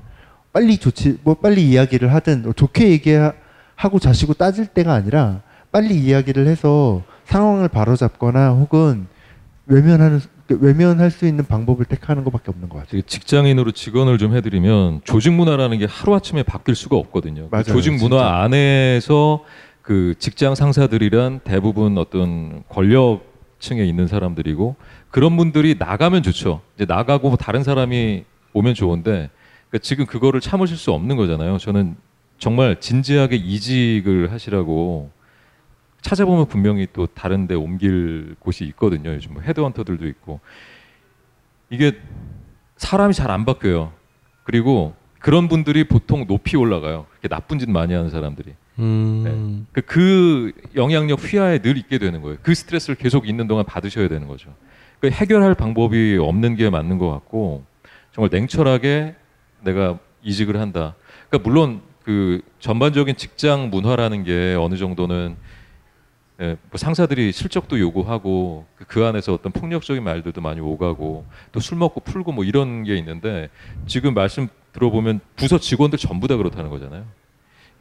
빨리 0.52 0.79
조치 0.79 1.17
뭐 1.23 1.35
빨리 1.35 1.62
이야기를 1.62 2.12
하든 2.12 2.43
뭐 2.43 2.52
좋게 2.52 2.90
얘기하고 2.90 4.00
자시고 4.00 4.35
따질 4.35 4.67
때가 4.67 4.95
아니라 4.95 5.43
빨리 5.71 5.95
이야기를 5.95 6.49
해서 6.49 7.05
상황을 7.26 7.69
바로잡거나 7.69 8.50
혹은 8.50 9.07
외면하는 9.67 10.21
외면할 10.49 11.12
수 11.12 11.26
있는 11.29 11.47
방법을 11.47 11.85
택하는 11.85 12.25
것밖에 12.25 12.50
없는 12.50 12.69
것 12.69 12.79
같아요. 12.79 13.02
직장인으로 13.02 13.71
직원을 13.71 14.19
좀 14.19 14.35
해드리면 14.35 15.02
조직 15.05 15.33
문화라는 15.33 15.79
게 15.79 15.87
하루 15.88 16.17
아침에 16.17 16.43
바뀔 16.43 16.75
수가 16.75 16.97
없거든요. 16.97 17.45
그 17.45 17.49
맞아요, 17.52 17.62
조직 17.67 17.90
문화 17.93 18.17
진짜. 18.17 18.37
안에서 18.43 19.45
그 19.91 20.15
직장 20.21 20.55
상사들이란 20.55 21.41
대부분 21.43 21.99
어떤 21.99 22.63
권력층에 22.69 23.85
있는 23.85 24.07
사람들이고 24.07 24.77
그런 25.11 25.37
분들이 25.37 25.75
나가면 25.77 26.23
좋죠. 26.23 26.61
이제 26.77 26.85
나가고 26.85 27.31
뭐 27.31 27.37
다른 27.37 27.65
사람이 27.65 28.25
오면 28.53 28.75
좋은데 28.75 29.31
그러니까 29.69 29.79
지금 29.83 30.07
그거를 30.07 30.41
참으실 30.41 30.77
수 30.77 30.93
없는 30.93 31.17
거잖아요. 31.17 31.59
저는 31.59 31.97
정말 32.39 32.79
진지하게 32.79 33.35
이직을 33.35 34.31
하시라고 34.31 35.11
찾아보면 36.03 36.47
분명히 36.47 36.87
또 36.93 37.09
다른 37.09 37.49
데 37.49 37.57
옮길 37.57 38.37
곳이 38.39 38.63
있거든요. 38.67 39.11
요즘 39.11 39.35
뭐 39.35 39.43
헤드헌터들도 39.43 40.07
있고 40.07 40.39
이게 41.69 41.99
사람이 42.77 43.13
잘 43.13 43.33
안 43.33 43.45
바뀌어요. 43.45 43.93
그리고 44.45 44.95
그런 45.19 45.49
분들이 45.49 45.83
보통 45.83 46.29
높이 46.29 46.57
올라가요. 46.57 47.07
그렇게 47.11 47.27
나쁜 47.27 47.59
짓 47.59 47.69
많이 47.69 47.93
하는 47.93 48.09
사람들이. 48.09 48.55
음, 48.81 49.67
그, 49.73 49.83
그 49.83 50.53
영향력 50.75 51.23
휘하에 51.23 51.59
늘 51.61 51.77
있게 51.77 51.99
되는 51.99 52.21
거예요. 52.23 52.39
그 52.43 52.55
스트레스를 52.55 52.97
계속 52.97 53.29
있는 53.29 53.47
동안 53.47 53.65
받으셔야 53.65 54.09
되는 54.09 54.27
거죠. 54.27 54.55
그 55.01 55.11
해결할 55.11 55.55
방법이 55.55 56.19
없는 56.21 56.57
게 56.57 56.71
맞는 56.71 56.99
것 56.99 57.11
같고 57.11 57.65
정말 58.13 58.31
냉철하게 58.33 59.15
내가 59.63 59.99
이직을 60.23 60.59
한다. 60.59 60.95
그러니까 61.29 61.49
물론 61.49 61.81
그 62.05 62.41
전반적인 62.61 63.17
직장 63.17 63.71
문화라는 63.71 64.25
게 64.25 64.57
어느 64.59 64.77
정도는 64.77 65.37
예, 66.41 66.57
뭐 66.71 66.79
상사들이 66.79 67.33
실적도 67.33 67.79
요구하고 67.79 68.65
그- 68.77 68.85
그 68.87 69.05
안에서 69.05 69.35
어떤 69.35 69.53
폭력적인 69.53 70.03
말들도 70.03 70.41
많이 70.41 70.59
오가고 70.61 71.27
또 71.53 71.61
술 71.61 71.77
먹고 71.77 72.01
풀고 72.01 72.33
뭐 72.33 72.45
이런 72.45 72.83
게 72.83 72.97
있는데 72.97 73.51
지금 73.87 74.15
말씀 74.15 74.49
들어보면 74.73 75.21
부서 75.37 75.59
직원들 75.59 75.99
전부 75.99 76.29
다 76.29 76.37
그렇다는 76.37 76.71
거잖아요. 76.71 77.05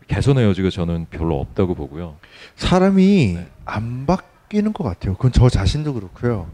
개선의 0.09 0.43
여지가 0.45 0.69
저는 0.71 1.05
별로 1.09 1.39
없다고 1.39 1.75
보고요. 1.75 2.17
사람이 2.55 3.33
네. 3.37 3.47
안 3.63 4.05
바뀌는 4.05 4.73
것 4.73 4.83
같아요. 4.83 5.13
그건 5.15 5.31
저 5.31 5.47
자신도 5.47 5.93
그렇고요. 5.93 6.47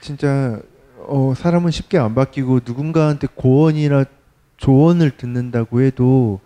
진짜 0.00 0.60
어, 1.06 1.34
사람은 1.36 1.70
쉽게 1.70 1.98
안 1.98 2.14
바뀌고 2.14 2.60
누군가한테 2.64 3.26
고언이나 3.34 4.04
조언을 4.56 5.10
듣는다고 5.16 5.82
해도 5.82 6.40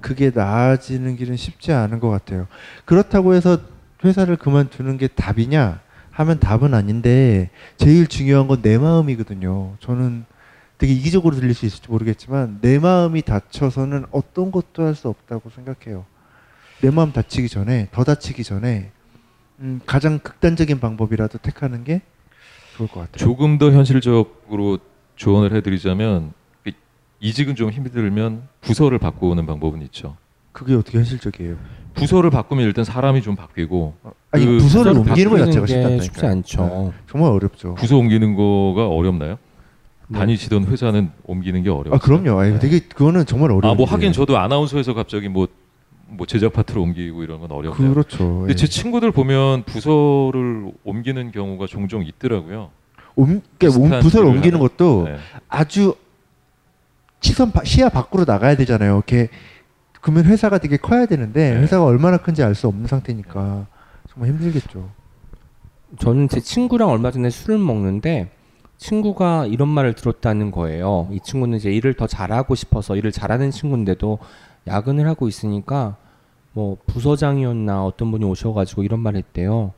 그게 0.00 0.30
나아지는 0.32 1.16
길은 1.16 1.36
쉽지 1.36 1.72
않은 1.72 1.98
것 1.98 2.10
같아요. 2.10 2.46
그렇다고 2.84 3.34
해서 3.34 3.58
회사를 4.04 4.36
그만두는 4.36 4.98
게 4.98 5.08
답이냐 5.08 5.80
하면 6.10 6.38
답은 6.38 6.74
아닌데 6.74 7.50
제일 7.78 8.06
중요한 8.06 8.46
건 8.46 8.60
내 8.60 8.76
마음이거든요. 8.76 9.76
저는 9.80 10.26
되게 10.84 10.92
이기적으로 10.92 11.34
들릴 11.34 11.54
수 11.54 11.64
있을지 11.64 11.90
모르겠지만 11.90 12.58
내 12.60 12.78
마음이 12.78 13.22
다쳐서는 13.22 14.04
어떤 14.10 14.50
것도 14.50 14.84
할 14.84 14.94
수 14.94 15.08
없다고 15.08 15.48
생각해요. 15.48 16.04
내 16.82 16.90
마음 16.90 17.10
다치기 17.10 17.48
전에 17.48 17.88
더 17.90 18.04
다치기 18.04 18.44
전에 18.44 18.90
음, 19.60 19.80
가장 19.86 20.18
극단적인 20.18 20.80
방법이라도 20.80 21.38
택하는 21.38 21.84
게 21.84 22.02
좋을 22.76 22.86
것 22.90 23.00
같아요. 23.00 23.16
조금 23.16 23.56
더 23.56 23.72
현실적으로 23.72 24.78
조언을 25.16 25.54
해드리자면 25.54 26.34
이- 26.66 26.72
이직은 27.20 27.54
좀 27.56 27.70
힘들면 27.70 28.42
부서를 28.60 28.98
바꾸는 28.98 29.46
방법은 29.46 29.80
있죠. 29.84 30.18
그게 30.52 30.74
어떻게 30.74 30.98
현실적이에요? 30.98 31.56
부서를 31.94 32.28
바꾸면 32.28 32.62
일단 32.66 32.84
사람이 32.84 33.22
좀 33.22 33.36
바뀌고 33.36 33.94
어, 34.02 34.12
아니 34.32 34.44
그 34.44 34.58
부서를 34.58 34.92
옮기는 34.98 35.30
거 35.30 35.38
자체가. 35.46 36.02
쉽지 36.02 36.26
않죠. 36.26 36.92
정말 37.10 37.30
어렵죠. 37.32 37.74
부서 37.76 37.96
옮기는 37.96 38.34
거가 38.36 38.86
어렵나요? 38.88 39.38
네. 40.08 40.18
다니시던 40.18 40.64
회사는 40.66 41.10
옮기는 41.24 41.62
게 41.62 41.70
어려워요. 41.70 41.94
아 41.94 41.98
그럼요. 41.98 42.38
아니, 42.38 42.58
되게 42.58 42.80
그거는 42.80 43.24
정말 43.26 43.50
어려워요. 43.50 43.74
아뭐 43.76 43.86
하긴 43.86 44.12
저도 44.12 44.36
아나운서에서 44.38 44.92
갑자기 44.94 45.28
뭐, 45.28 45.48
뭐 46.08 46.26
제작 46.26 46.52
파트로 46.52 46.82
옮기고 46.82 47.22
이런 47.22 47.40
건 47.40 47.50
어렵네요. 47.50 47.90
그렇죠. 47.94 48.18
근데 48.40 48.52
예. 48.52 48.54
제 48.54 48.66
친구들 48.66 49.10
보면 49.12 49.64
부서를 49.64 50.70
옮기는 50.84 51.32
경우가 51.32 51.66
종종 51.66 52.02
있더라고요. 52.04 52.70
옮, 53.16 53.40
그러니까 53.58 54.00
부서를 54.00 54.28
옮기는 54.28 54.58
하는- 54.58 54.60
것도 54.60 55.04
네. 55.06 55.16
아주 55.48 55.94
시선 57.20 57.52
바- 57.52 57.64
시야 57.64 57.88
밖으로 57.88 58.24
나가야 58.26 58.56
되잖아요. 58.56 58.94
이렇게 58.96 59.28
그러면 60.02 60.26
회사가 60.26 60.58
되게 60.58 60.76
커야 60.76 61.06
되는데 61.06 61.54
네. 61.54 61.60
회사가 61.62 61.84
얼마나 61.84 62.18
큰지 62.18 62.42
알 62.42 62.54
수 62.54 62.68
없는 62.68 62.86
상태니까 62.86 63.66
정말 64.10 64.28
힘들겠죠. 64.30 64.90
저는 65.98 66.28
제 66.28 66.40
친구랑 66.40 66.90
얼마 66.90 67.10
전에 67.10 67.30
술을 67.30 67.56
먹는데 67.58 68.30
친구가 68.78 69.46
이런 69.46 69.68
말을 69.68 69.94
들었다는 69.94 70.50
거예요. 70.50 71.08
이 71.12 71.20
친구는 71.20 71.58
이제 71.58 71.70
일을 71.70 71.94
더 71.94 72.06
잘하고 72.06 72.54
싶어서 72.54 72.96
일을 72.96 73.12
잘하는 73.12 73.50
친구인데도 73.50 74.18
야근을 74.66 75.06
하고 75.08 75.28
있으니까 75.28 75.96
뭐 76.52 76.76
부서장이었나 76.86 77.84
어떤 77.84 78.10
분이 78.10 78.24
오셔가지고 78.24 78.82
이런 78.82 79.00
말 79.00 79.16
했대요. 79.16 79.72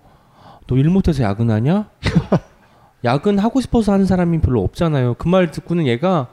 너 0.66 0.76
일 0.76 0.88
못해서 0.90 1.22
야근하냐? 1.22 1.88
야근 3.04 3.38
하고 3.38 3.60
싶어서 3.60 3.92
하는 3.92 4.04
사람이 4.06 4.40
별로 4.40 4.62
없잖아요. 4.64 5.14
그 5.14 5.28
말 5.28 5.50
듣고는 5.50 5.86
얘가 5.86 6.28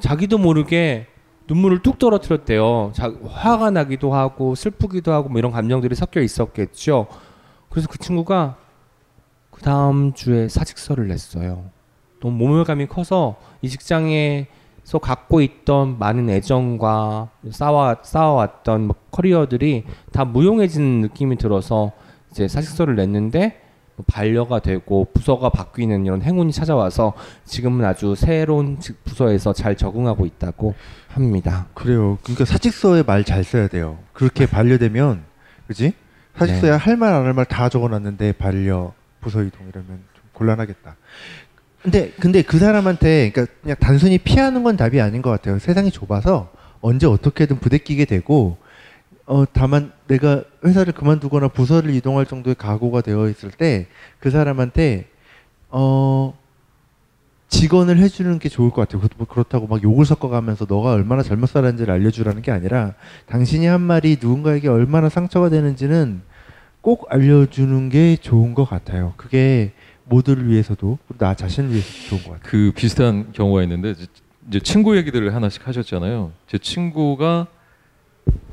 자기도 0.00 0.38
모르게 0.38 1.06
눈물을 1.48 1.82
뚝 1.82 1.98
떨어뜨렸대요. 1.98 2.92
자, 2.94 3.12
화가 3.28 3.70
나기도 3.70 4.12
하고 4.14 4.54
슬프기도 4.54 5.12
하고 5.12 5.28
뭐 5.28 5.38
이런 5.38 5.52
감정들이 5.52 5.94
섞여 5.94 6.20
있었겠죠. 6.20 7.06
그래서 7.68 7.88
그 7.88 7.98
친구가 7.98 8.56
그 9.56 9.62
다음 9.62 10.12
주에 10.12 10.48
사직서를 10.48 11.08
냈어요. 11.08 11.64
너무 12.20 12.36
모멸감이 12.36 12.86
커서 12.88 13.36
이 13.62 13.68
직장에서 13.70 14.98
갖고 15.00 15.40
있던 15.40 15.98
많은 15.98 16.28
애정과 16.28 17.30
쌓아 17.50 17.96
쌓아왔던 18.02 18.86
뭐 18.88 18.96
커리어들이 19.10 19.84
다 20.12 20.24
무용해지는 20.26 21.00
느낌이 21.00 21.36
들어서 21.38 21.92
이제 22.30 22.46
사직서를 22.48 22.96
냈는데 22.96 23.62
뭐 23.96 24.04
반려가 24.06 24.58
되고 24.60 25.06
부서가 25.14 25.48
바뀌는 25.48 26.04
이런 26.04 26.20
행운이 26.20 26.52
찾아와서 26.52 27.14
지금은 27.46 27.82
아주 27.86 28.14
새로운 28.14 28.78
직- 28.78 29.02
부서에서 29.04 29.54
잘 29.54 29.74
적응하고 29.74 30.26
있다고 30.26 30.74
합니다. 31.08 31.66
그래요. 31.72 32.18
그러니까 32.22 32.44
사직서에 32.44 33.04
말 33.04 33.24
잘 33.24 33.42
써야 33.42 33.68
돼요. 33.68 33.96
그렇게 34.12 34.44
반려되면 34.46 35.24
그지? 35.66 35.94
사직서에 36.36 36.70
네. 36.72 36.76
할말 36.76 37.14
안 37.14 37.24
할 37.24 37.32
말 37.32 37.46
다 37.46 37.70
적어놨는데 37.70 38.32
반려 38.32 38.92
부서 39.26 39.42
이동 39.42 39.66
이러면 39.68 39.88
좀 40.14 40.22
곤란하겠다. 40.34 40.96
근데 41.82 42.10
근데 42.20 42.42
그 42.42 42.58
사람한테 42.58 43.32
그러니까 43.32 43.52
그냥 43.60 43.76
단순히 43.80 44.18
피하는 44.18 44.62
건 44.62 44.76
답이 44.76 45.00
아닌 45.00 45.20
것 45.20 45.30
같아요. 45.30 45.58
세상이 45.58 45.90
좁아서 45.90 46.52
언제 46.80 47.06
어떻게든 47.08 47.58
부대끼게 47.58 48.04
되고 48.04 48.56
어 49.26 49.44
다만 49.52 49.90
내가 50.06 50.44
회사를 50.64 50.92
그만두거나 50.92 51.48
부서를 51.48 51.92
이동할 51.94 52.26
정도의 52.26 52.54
각오가 52.54 53.00
되어 53.00 53.28
있을 53.28 53.50
때 53.50 53.88
그 54.20 54.30
사람한테 54.30 55.08
어 55.70 56.36
직원을 57.48 57.98
해주는 57.98 58.38
게 58.38 58.48
좋을 58.48 58.70
것 58.70 58.82
같아요. 58.88 59.02
뭐 59.16 59.26
그렇다고 59.26 59.66
막 59.66 59.82
욕을 59.82 60.04
섞어가면서 60.04 60.66
너가 60.68 60.92
얼마나 60.92 61.22
잘못 61.22 61.46
살았는지를 61.48 61.92
알려주라는 61.94 62.42
게 62.42 62.52
아니라 62.52 62.94
당신이 63.26 63.66
한 63.66 63.80
말이 63.80 64.18
누군가에게 64.20 64.68
얼마나 64.68 65.08
상처가 65.08 65.48
되는지는 65.48 66.22
꼭 66.86 67.06
알려주는 67.12 67.88
게 67.88 68.14
좋은 68.14 68.54
것 68.54 68.64
같아요. 68.64 69.12
그게 69.16 69.72
모두를 70.04 70.48
위해서도 70.48 70.98
나 71.18 71.34
자신을 71.34 71.70
위해서도 71.72 72.08
좋은 72.08 72.22
것 72.22 72.30
같아요. 72.34 72.48
그 72.48 72.72
비슷한 72.76 73.32
경우가 73.32 73.64
있는데 73.64 73.90
이제- 73.90 74.06
이제 74.48 74.60
친구 74.60 74.96
얘기들을 74.96 75.34
하나씩 75.34 75.66
하셨잖아요. 75.66 76.30
제 76.46 76.58
친구가 76.58 77.48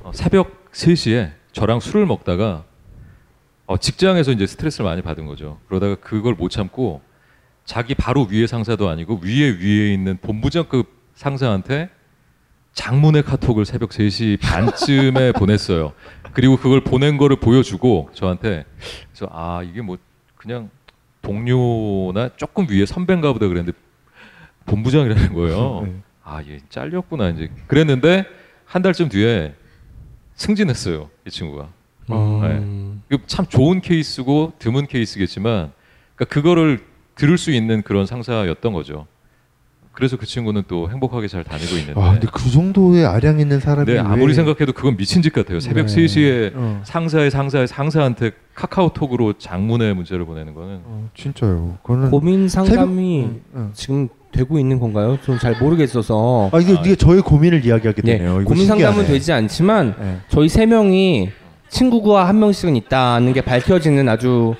어, 0.01 0.11
새벽 0.15 0.71
3시에 0.71 1.29
저랑 1.51 1.79
술을 1.79 2.07
먹다가 2.07 2.63
어, 3.67 3.77
직장에서 3.77 4.31
이제 4.31 4.47
스트레스를 4.47 4.83
많이 4.89 5.03
받은 5.03 5.27
거죠. 5.27 5.59
그러다가 5.67 5.93
그걸 5.93 6.33
못 6.33 6.49
참고 6.49 7.01
자기 7.65 7.93
바로 7.93 8.23
위에 8.31 8.47
상사도 8.47 8.89
아니고 8.89 9.19
위에 9.23 9.59
위에 9.61 9.93
있는 9.93 10.17
본부장급 10.17 10.87
상사한테 11.13 11.91
장문의 12.73 13.23
카톡을 13.23 13.65
새벽 13.65 13.89
3시 13.91 14.39
반쯤에 14.41 15.31
보냈어요. 15.37 15.93
그리고 16.33 16.57
그걸 16.57 16.81
보낸 16.81 17.17
거를 17.17 17.35
보여주고 17.37 18.09
저한테 18.13 18.65
그래서 19.11 19.27
아 19.31 19.61
이게 19.63 19.81
뭐 19.81 19.97
그냥 20.35 20.69
동료나 21.21 22.29
조금 22.35 22.67
위에 22.69 22.85
선배인가 22.85 23.31
보다 23.33 23.47
그랬는데 23.47 23.77
본부장이라는 24.65 25.33
거예요. 25.33 25.81
네. 25.87 25.93
아, 26.23 26.41
얘 26.47 26.59
잘렸구나 26.69 27.29
이제. 27.29 27.49
그랬는데 27.67 28.25
한 28.65 28.81
달쯤 28.81 29.09
뒤에 29.09 29.53
승진했어요, 30.35 31.09
이 31.27 31.29
친구가. 31.29 31.69
음, 32.57 33.03
이거 33.11 33.21
참 33.27 33.45
좋은 33.45 33.81
케이스고 33.81 34.53
드문 34.57 34.87
케이스겠지만, 34.87 35.71
그러니까 36.15 36.33
그거를 36.33 36.83
들을 37.15 37.37
수 37.37 37.51
있는 37.51 37.81
그런 37.81 38.05
상사였던 38.05 38.73
거죠. 38.73 39.05
그래서 39.93 40.17
그 40.17 40.25
친구는 40.25 40.63
또 40.67 40.89
행복하게 40.89 41.27
잘 41.27 41.43
다니고 41.43 41.75
있는데. 41.77 42.01
아 42.01 42.11
근데 42.13 42.27
그 42.31 42.49
정도의 42.49 43.05
아량 43.05 43.39
있는 43.39 43.59
사람이 43.59 43.91
네, 43.93 43.99
아무리 43.99 44.27
왜- 44.29 44.33
생각해도 44.33 44.73
그건 44.73 44.97
미친 44.97 45.21
짓 45.21 45.31
같아요. 45.31 45.59
새벽 45.59 45.85
네. 45.85 45.95
3시에 45.95 46.51
어, 46.55 46.81
상사의 46.83 47.29
상사의 47.29 47.67
상사한테 47.67 48.31
카카오톡으로 48.55 49.33
장문의 49.33 49.93
문자를 49.93 50.25
보내는 50.25 50.55
거는 50.55 50.79
어, 50.83 51.09
진짜요. 51.15 51.77
그거는 51.83 52.09
고민 52.09 52.49
상담이 52.49 53.21
새벽- 53.21 53.29
응, 53.29 53.41
응. 53.55 53.69
지금 53.73 54.09
되고 54.31 54.57
있는 54.57 54.79
건가요? 54.79 55.17
좀 55.23 55.37
잘 55.37 55.55
모르겠어서 55.59 56.49
아 56.51 56.59
이게 56.59 56.73
아, 56.75 56.81
이게 56.81 56.95
저의 56.95 57.21
고민을 57.21 57.63
이야기하게 57.63 58.01
네, 58.01 58.17
되네요. 58.17 58.41
이거 58.41 58.49
고민 58.49 58.65
상담은 58.65 58.93
신기하네. 58.93 59.07
되지 59.13 59.31
않지만 59.31 59.95
네. 59.99 60.17
저희 60.27 60.49
세 60.49 60.65
명이 60.65 61.29
친구가 61.69 62.27
한 62.27 62.39
명씩은 62.39 62.75
있다는 62.75 63.33
게 63.33 63.41
밝혀지는 63.41 64.09
아주 64.09 64.55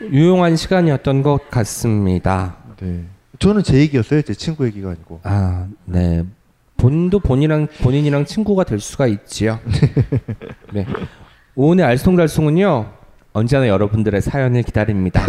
유용한 0.00 0.54
시간이었던 0.54 1.22
것 1.24 1.50
같습니다. 1.50 2.58
네. 2.80 3.04
저는 3.38 3.62
제 3.62 3.78
얘기였어요. 3.78 4.22
제 4.22 4.34
친구 4.34 4.66
얘기가 4.66 4.90
아니고. 4.90 5.20
아, 5.24 5.66
네. 5.84 6.24
본인도 6.76 7.20
본이랑 7.20 7.68
본인이랑 7.82 8.24
친구가 8.26 8.64
될 8.64 8.80
수가 8.80 9.06
있지요. 9.06 9.58
네. 10.72 10.86
오늘 11.54 11.84
알쏭달쏭은요. 11.86 12.92
언제나 13.32 13.68
여러분들의 13.68 14.20
사연을 14.22 14.62
기다립니다. 14.62 15.26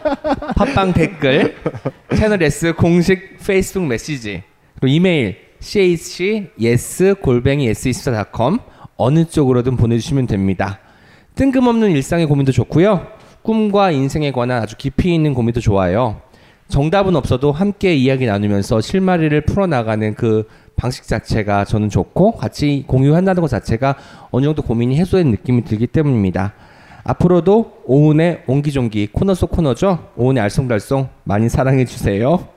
팟빵 0.56 0.92
댓글, 0.92 1.56
채널 2.14 2.42
S 2.42 2.74
공식 2.74 3.38
페이스북 3.38 3.86
메시지, 3.86 4.42
그리고 4.78 4.94
이메일 4.94 5.36
ch 5.60 6.50
yes 6.60 7.14
골뱅이 7.22 7.70
s24.com 7.70 8.58
어느 8.96 9.24
쪽으로든 9.24 9.76
보내주시면 9.76 10.26
됩니다. 10.26 10.80
뜬금없는 11.34 11.92
일상의 11.92 12.26
고민도 12.26 12.52
좋고요. 12.52 13.06
꿈과 13.42 13.90
인생에 13.90 14.32
관한 14.32 14.62
아주 14.62 14.76
깊이 14.76 15.14
있는 15.14 15.32
고민도 15.32 15.60
좋아요. 15.60 16.20
정답은 16.68 17.14
없어도 17.14 17.52
함께 17.52 17.94
이야기 17.94 18.26
나누면서 18.26 18.80
실마리를 18.80 19.40
풀어나가는 19.42 20.14
그 20.14 20.48
방식 20.74 21.04
자체가 21.04 21.64
저는 21.64 21.88
좋고 21.88 22.32
같이 22.32 22.84
공유한다는 22.86 23.40
것 23.40 23.48
자체가 23.48 23.96
어느 24.30 24.44
정도 24.44 24.62
고민이 24.62 24.96
해소된 24.98 25.30
느낌이 25.30 25.64
들기 25.64 25.86
때문입니다. 25.86 26.52
앞으로도 27.04 27.82
오은의 27.84 28.42
옹기종기 28.46 29.08
코너 29.12 29.34
속 29.34 29.52
코너죠. 29.52 30.10
오은의 30.16 30.42
알쏭달쏭 30.42 31.08
많이 31.22 31.48
사랑해 31.48 31.84
주세요. 31.84 32.48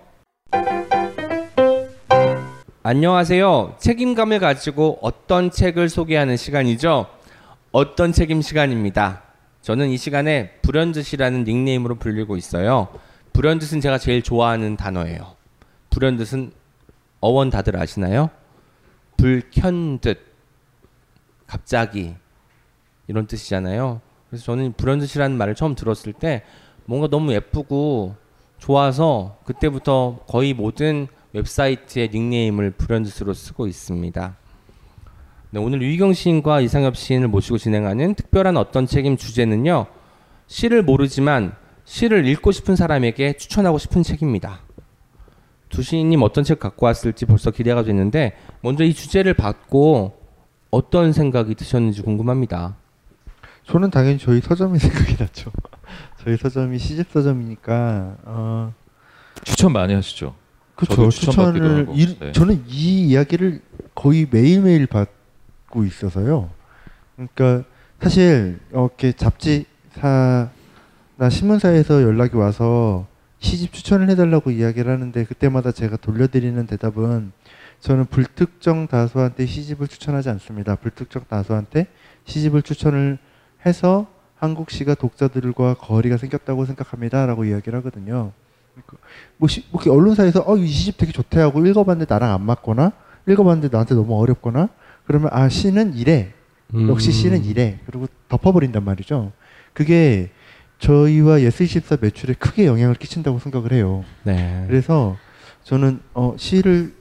안녕하세요. 2.82 3.76
책임감을 3.78 4.40
가지고 4.40 4.98
어떤 5.02 5.52
책을 5.52 5.90
소개하는 5.90 6.36
시간이죠. 6.36 7.06
어떤 7.72 8.12
책임 8.12 8.42
시간입니다. 8.42 9.22
저는 9.62 9.90
이 9.90 9.98
시간에 9.98 10.50
불현듯이라는 10.64 11.44
닉네임으로 11.44 11.96
불리고 11.96 12.36
있어요. 12.36 12.88
불현듯은 13.34 13.82
제가 13.82 13.98
제일 13.98 14.22
좋아하는 14.22 14.78
단어예요. 14.78 15.36
불현듯은 15.90 16.52
어원 17.22 17.50
다들 17.50 17.78
아시나요? 17.78 18.30
불켠듯 19.18 20.20
갑자기 21.48 22.16
이런 23.08 23.28
뜻이잖아요. 23.28 24.02
그래서 24.30 24.46
저는 24.46 24.74
불현듯이라는 24.74 25.38
말을 25.38 25.56
처음 25.56 25.76
들었을 25.76 26.14
때 26.14 26.44
뭔가 26.86 27.08
너무 27.08 27.34
예쁘고 27.34 28.16
좋아서 28.60 29.38
그때부터 29.46 30.20
거의 30.28 30.54
모든 30.54 31.08
웹사이트의 31.34 32.10
닉네임을 32.14 32.72
불현듯으로 32.72 33.34
쓰고 33.34 33.68
있습니다. 33.68 34.36
네, 35.52 35.60
오늘 35.60 35.82
유희경 35.82 36.14
시인과 36.14 36.62
이상엽 36.62 36.96
시인을 36.96 37.28
모시고 37.28 37.58
진행하는 37.58 38.14
특별한 38.14 38.58
어떤 38.58 38.86
책임 38.86 39.18
주제는요. 39.18 39.88
시를 40.48 40.84
모르지만 40.84 41.56
시를 41.90 42.28
읽고 42.28 42.52
싶은 42.52 42.76
사람에게 42.76 43.34
추천하고 43.34 43.80
싶은 43.80 44.04
책입니다. 44.04 44.60
두 45.70 45.82
시인님 45.82 46.22
어떤 46.22 46.44
책 46.44 46.60
갖고 46.60 46.86
왔을지 46.86 47.26
벌써 47.26 47.50
기대가 47.50 47.82
되는데 47.84 48.38
먼저 48.62 48.84
이 48.84 48.94
주제를 48.94 49.34
받고 49.34 50.16
어떤 50.70 51.14
생각이 51.14 51.56
드셨는지 51.56 52.04
궁금합니다. 52.04 52.76
저는 53.66 53.90
당연히 53.90 54.20
저희 54.20 54.40
서점이 54.40 54.78
생각이 54.80 55.16
났죠. 55.20 55.52
저희 56.24 56.38
서점이 56.38 56.78
시집 56.78 57.10
서점이니까 57.12 58.18
어, 58.24 58.74
추천 59.44 59.74
많이 59.74 59.96
하시죠. 59.96 60.36
그렇죠. 60.76 61.10
추천을 61.10 61.88
이, 61.94 62.20
네. 62.20 62.32
저는 62.34 62.66
이 62.68 63.08
이야기를 63.08 63.64
거의 63.96 64.28
매일 64.30 64.62
매일 64.62 64.86
받고 64.86 65.86
있어서요. 65.86 66.52
그러니까 67.16 67.68
사실 68.00 68.60
어, 68.74 68.86
이렇게 68.86 69.12
잡지사 69.12 70.52
나 71.20 71.30
신문사에서 71.30 72.02
연락이 72.04 72.38
와서 72.38 73.06
시집 73.40 73.74
추천을 73.74 74.10
해달라고 74.10 74.52
이야기를 74.52 74.90
하는데 74.90 75.26
그때마다 75.26 75.74
제가 75.74 75.98
돌려드리는 75.98 76.66
대답은 76.66 77.34
저는 77.82 78.06
불특정 78.06 78.88
다수한테 78.88 79.46
시집을 79.46 79.90
추천하지 79.90 80.30
않습니다. 80.30 80.76
불특정 80.76 81.26
다수한테 81.28 81.88
시집을 82.24 82.62
추천을 82.62 83.18
해서 83.66 84.08
한국 84.38 84.72
시가 84.72 84.96
독자들과 84.96 85.74
거리가 85.74 86.16
생겼다고 86.16 86.64
생각합니다라고 86.64 87.44
이야기를 87.44 87.80
하거든요. 87.80 88.32
뭐, 89.36 89.50
시, 89.50 89.66
뭐 89.72 89.82
언론사에서 89.90 90.46
어, 90.48 90.56
이 90.56 90.68
시집 90.68 90.96
되게 90.96 91.12
좋대 91.12 91.42
하고 91.42 91.66
읽어봤는데 91.66 92.14
나랑 92.14 92.32
안 92.32 92.44
맞거나 92.44 92.94
읽어봤는데 93.28 93.68
나한테 93.74 93.94
너무 93.94 94.18
어렵거나 94.18 94.70
그러면 95.06 95.28
아 95.34 95.50
시는 95.50 95.96
이래 95.96 96.32
역시 96.88 97.10
음. 97.10 97.12
시는 97.12 97.44
이래 97.44 97.82
그리고 97.88 98.08
덮어버린단 98.30 98.86
말이죠. 98.86 99.34
그게 99.74 100.32
저희와 100.80 101.40
예스24 101.40 102.02
매출에 102.02 102.34
크게 102.34 102.66
영향을 102.66 102.96
끼친다고 102.96 103.40
생각을 103.40 103.74
해요. 103.74 104.04
네. 104.24 104.66
그래서 104.68 105.18
저는 105.64 106.00
어, 106.14 106.36
시를 106.38 106.94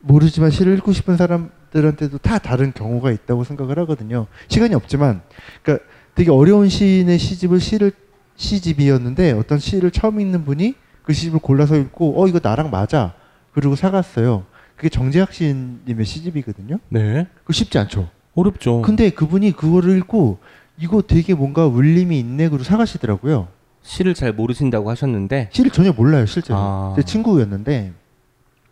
모르지만 0.00 0.50
시를 0.50 0.76
읽고 0.78 0.92
싶은 0.92 1.16
사람들한테도 1.16 2.18
다 2.18 2.38
다른 2.38 2.72
경우가 2.72 3.10
있다고 3.10 3.44
생각을 3.44 3.78
하거든요. 3.80 4.26
시간이 4.48 4.74
없지만, 4.74 5.22
그러니까 5.62 5.84
되게 6.14 6.30
어려운 6.30 6.68
시인의 6.68 7.18
시집을 7.18 7.60
시를 7.60 7.92
시집이었는데 8.36 9.32
어떤 9.32 9.58
시를 9.58 9.90
처음 9.90 10.20
읽는 10.20 10.44
분이 10.44 10.74
그 11.02 11.12
시집을 11.12 11.40
골라서 11.40 11.76
읽고 11.76 12.20
어 12.20 12.26
이거 12.28 12.40
나랑 12.42 12.70
맞아 12.70 13.14
그리고 13.52 13.76
사갔어요. 13.76 14.44
그게 14.76 14.88
정재학 14.88 15.32
시인님의 15.32 16.04
시집이거든요. 16.04 16.78
네. 16.88 17.26
그 17.44 17.52
쉽지 17.52 17.78
않죠. 17.78 18.08
어렵죠. 18.34 18.82
근데 18.82 19.10
그분이 19.10 19.52
그거를 19.52 19.96
읽고 19.98 20.38
이거 20.78 21.02
되게 21.02 21.34
뭔가 21.34 21.66
울림이 21.66 22.18
있네 22.18 22.48
그리고 22.48 22.64
사가시더라고요. 22.64 23.48
시를 23.82 24.14
잘 24.14 24.32
모르신다고 24.32 24.90
하셨는데 24.90 25.50
시를 25.52 25.70
전혀 25.70 25.92
몰라요 25.92 26.24
실제로 26.26 26.58
아. 26.58 26.92
제 26.96 27.02
친구였는데 27.02 27.92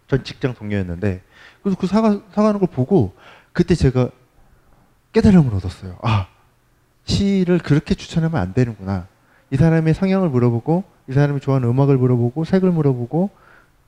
전 0.06 0.24
직장 0.24 0.54
동료였는데 0.54 1.22
그래서 1.62 1.76
그 1.78 1.86
사가 1.86 2.20
사가는 2.32 2.60
걸 2.60 2.68
보고 2.68 3.12
그때 3.52 3.74
제가 3.74 4.10
깨달음을 5.12 5.52
얻었어요 5.54 5.98
아 6.02 6.28
시를 7.04 7.58
그렇게 7.58 7.94
추천하면 7.96 8.40
안 8.40 8.54
되는구나 8.54 9.08
이 9.50 9.56
사람의 9.56 9.94
성향을 9.94 10.28
물어보고 10.28 10.84
이 11.08 11.12
사람이 11.12 11.40
좋아하는 11.40 11.68
음악을 11.68 11.98
물어보고 11.98 12.44
색을 12.44 12.70
물어보고 12.70 13.30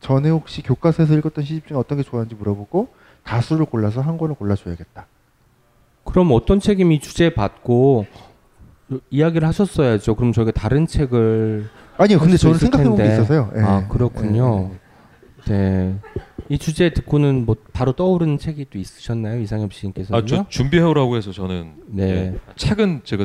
전에 0.00 0.28
혹시 0.30 0.62
교과서에서 0.62 1.14
읽었던 1.14 1.44
시집 1.44 1.68
중에 1.68 1.78
어떤 1.78 1.98
게 1.98 2.02
좋아하는지 2.02 2.34
물어보고 2.34 2.88
다수를 3.22 3.66
골라서 3.66 4.00
한 4.00 4.18
권을 4.18 4.34
골라줘야겠다 4.34 5.06
그럼 6.04 6.30
어떤 6.32 6.60
책임이 6.60 7.00
주제 7.00 7.30
받고 7.30 8.06
이야기를 9.10 9.46
하셨어야죠. 9.48 10.14
그럼 10.16 10.32
저희가 10.32 10.50
다른 10.52 10.86
책을 10.86 11.68
아니요 11.96 12.18
근데 12.18 12.36
저는 12.36 12.58
생각해본 12.58 12.96
게 12.96 13.02
텐데. 13.02 13.14
있어서요 13.14 13.50
예. 13.56 13.60
아 13.60 13.88
그렇군요. 13.88 14.70
네. 15.46 15.94
이 16.48 16.58
주제 16.58 16.90
듣고는 16.90 17.46
뭐 17.46 17.56
바로 17.72 17.92
떠오르는 17.92 18.38
책이 18.38 18.66
또 18.70 18.78
있으셨나요, 18.78 19.40
이상엽 19.40 19.72
시인께서는요? 19.72 20.22
아, 20.22 20.26
저 20.26 20.46
준비해오라고 20.48 21.16
해서 21.16 21.32
저는 21.32 21.72
네. 21.86 22.02
예, 22.10 22.38
책은 22.56 23.02
제가 23.04 23.24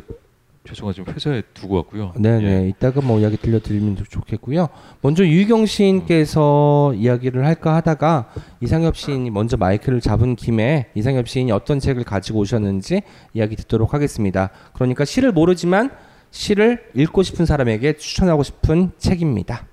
죄송하지만 0.67 1.13
회사에 1.13 1.41
두고 1.53 1.75
왔고요. 1.75 2.13
네네. 2.19 2.45
예. 2.65 2.67
이따가 2.67 3.01
뭐 3.01 3.19
이야기 3.19 3.38
들려드리면 3.38 3.95
좀 3.95 4.06
좋겠고요. 4.06 4.67
먼저 5.01 5.25
유희경 5.25 5.65
시인께서 5.65 6.93
이야기를 6.95 7.45
할까 7.45 7.75
하다가 7.75 8.34
이상엽 8.62 8.97
시인이 8.97 9.30
먼저 9.30 9.58
마이크를 9.58 10.01
잡은 10.01 10.36
김에 10.36 10.89
이상엽 10.95 11.27
시인이 11.27 11.51
어떤 11.51 11.80
책을 11.80 12.03
가지고 12.03 12.39
오셨는지 12.39 13.01
이야기 13.34 13.56
듣도록 13.56 13.93
하겠습니다. 13.93 14.49
그러니까 14.73 15.06
시를 15.06 15.32
모르지만 15.32 15.91
시를 16.32 16.84
읽고 16.93 17.23
싶은 17.23 17.45
사람에게 17.45 17.93
추천하고 17.93 18.43
싶은 18.43 18.91
책입니다. 18.97 19.65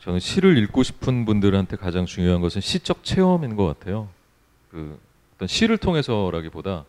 저는 0.00 0.20
시를 0.20 0.58
읽고 0.58 0.82
싶은 0.82 1.24
분들한테 1.24 1.76
가장 1.76 2.06
중요한 2.06 2.40
것은 2.40 2.60
시적 2.60 3.02
체험인 3.02 3.56
것 3.56 3.66
같아요. 3.66 4.08
그 4.70 4.98
어떤 5.34 5.48
시를 5.48 5.78
통해서라기보다 5.78 6.84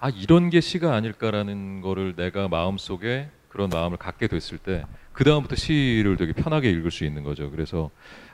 아 0.00 0.08
이런 0.08 0.50
게 0.50 0.60
시가 0.60 0.94
아닐까라는 0.94 1.80
거를 1.82 2.16
내가 2.16 2.48
마음 2.48 2.78
속에 2.78 3.28
그런 3.48 3.68
마음을 3.70 3.96
갖게 3.98 4.26
됐을 4.26 4.58
때 4.58 4.84
그 5.12 5.24
다음부터 5.24 5.54
시를 5.54 6.16
되게 6.16 6.32
편하게 6.32 6.70
읽을 6.70 6.90
수 6.90 7.04
있는 7.04 7.24
거죠. 7.24 7.50
그래서 7.50 7.90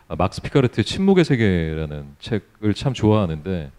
아, 0.07 0.15
막스 0.15 0.41
피카르트의 0.43 0.85
침묵의 0.85 1.25
세계라는 1.25 2.15
책을 2.21 2.75
참 2.75 2.93
좋아하는데 2.93 3.73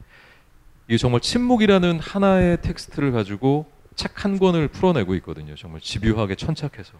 이게 0.90 0.98
정말 0.98 1.22
침묵이라는 1.22 2.00
하나의 2.00 2.62
텍스트를 2.62 3.14
가지고 3.14 3.66
책 3.96 4.26
한 4.26 4.38
권을 4.40 4.68
풀어내고 4.68 5.16
있거든요. 5.16 5.56
정말 5.56 5.80
집요하게 5.80 6.36
천착해서. 6.36 6.94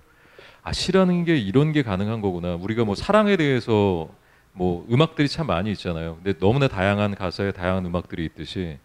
아 0.64 0.72
시라는 0.72 1.26
게 1.26 1.38
이런 1.38 1.74
게 1.74 1.84
가능한 1.84 2.22
거구나. 2.22 2.56
우리가 2.56 2.86
뭐 2.86 2.96
사랑에 2.96 3.36
대해서 3.36 4.10
뭐 4.54 4.88
음악들이 4.90 5.28
참 5.28 5.48
많이 5.48 5.72
있잖아요. 5.74 6.16
근데 6.24 6.40
너무나 6.40 6.68
다양한 6.70 7.16
가사에 7.16 7.52
다양한 7.52 7.86
음악들이 7.86 8.24
있듯이 8.26 8.78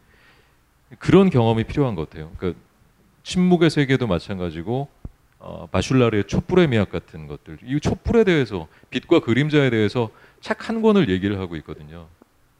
그런 0.98 1.30
경험이 1.30 1.64
필요한 1.64 1.94
것 1.94 2.08
같아요. 2.10 2.30
그러니까 2.36 2.60
침묵의 3.22 3.70
세계도 3.70 4.06
마찬가지고 4.06 4.88
어, 5.38 5.66
바슐라르의 5.72 6.24
촛불의 6.28 6.68
미학 6.68 6.90
같은 6.90 7.26
것들. 7.26 7.58
이 7.64 7.80
촛불에 7.80 8.24
대해서 8.24 8.68
빛과 8.90 9.20
그림자에 9.20 9.70
대해서 9.70 10.10
책 10.40 10.68
한 10.68 10.82
권을 10.82 11.08
얘기를 11.08 11.38
하고 11.40 11.56
있거든요. 11.56 12.06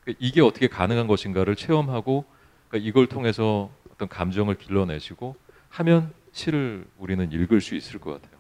그러니까 0.02 0.24
이게 0.24 0.40
어떻게 0.40 0.66
가능한 0.68 1.06
것인가를 1.06 1.56
체험하고 1.56 2.24
그러니까 2.68 2.88
이걸 2.88 3.06
통해서 3.06 3.70
어떤 3.92 4.08
감정을 4.08 4.56
길러내시고 4.56 5.36
하면 5.68 6.12
시를 6.32 6.84
우리는 6.98 7.30
읽을 7.30 7.60
수 7.60 7.74
있을 7.74 8.00
것 8.00 8.12
같아요. 8.12 8.38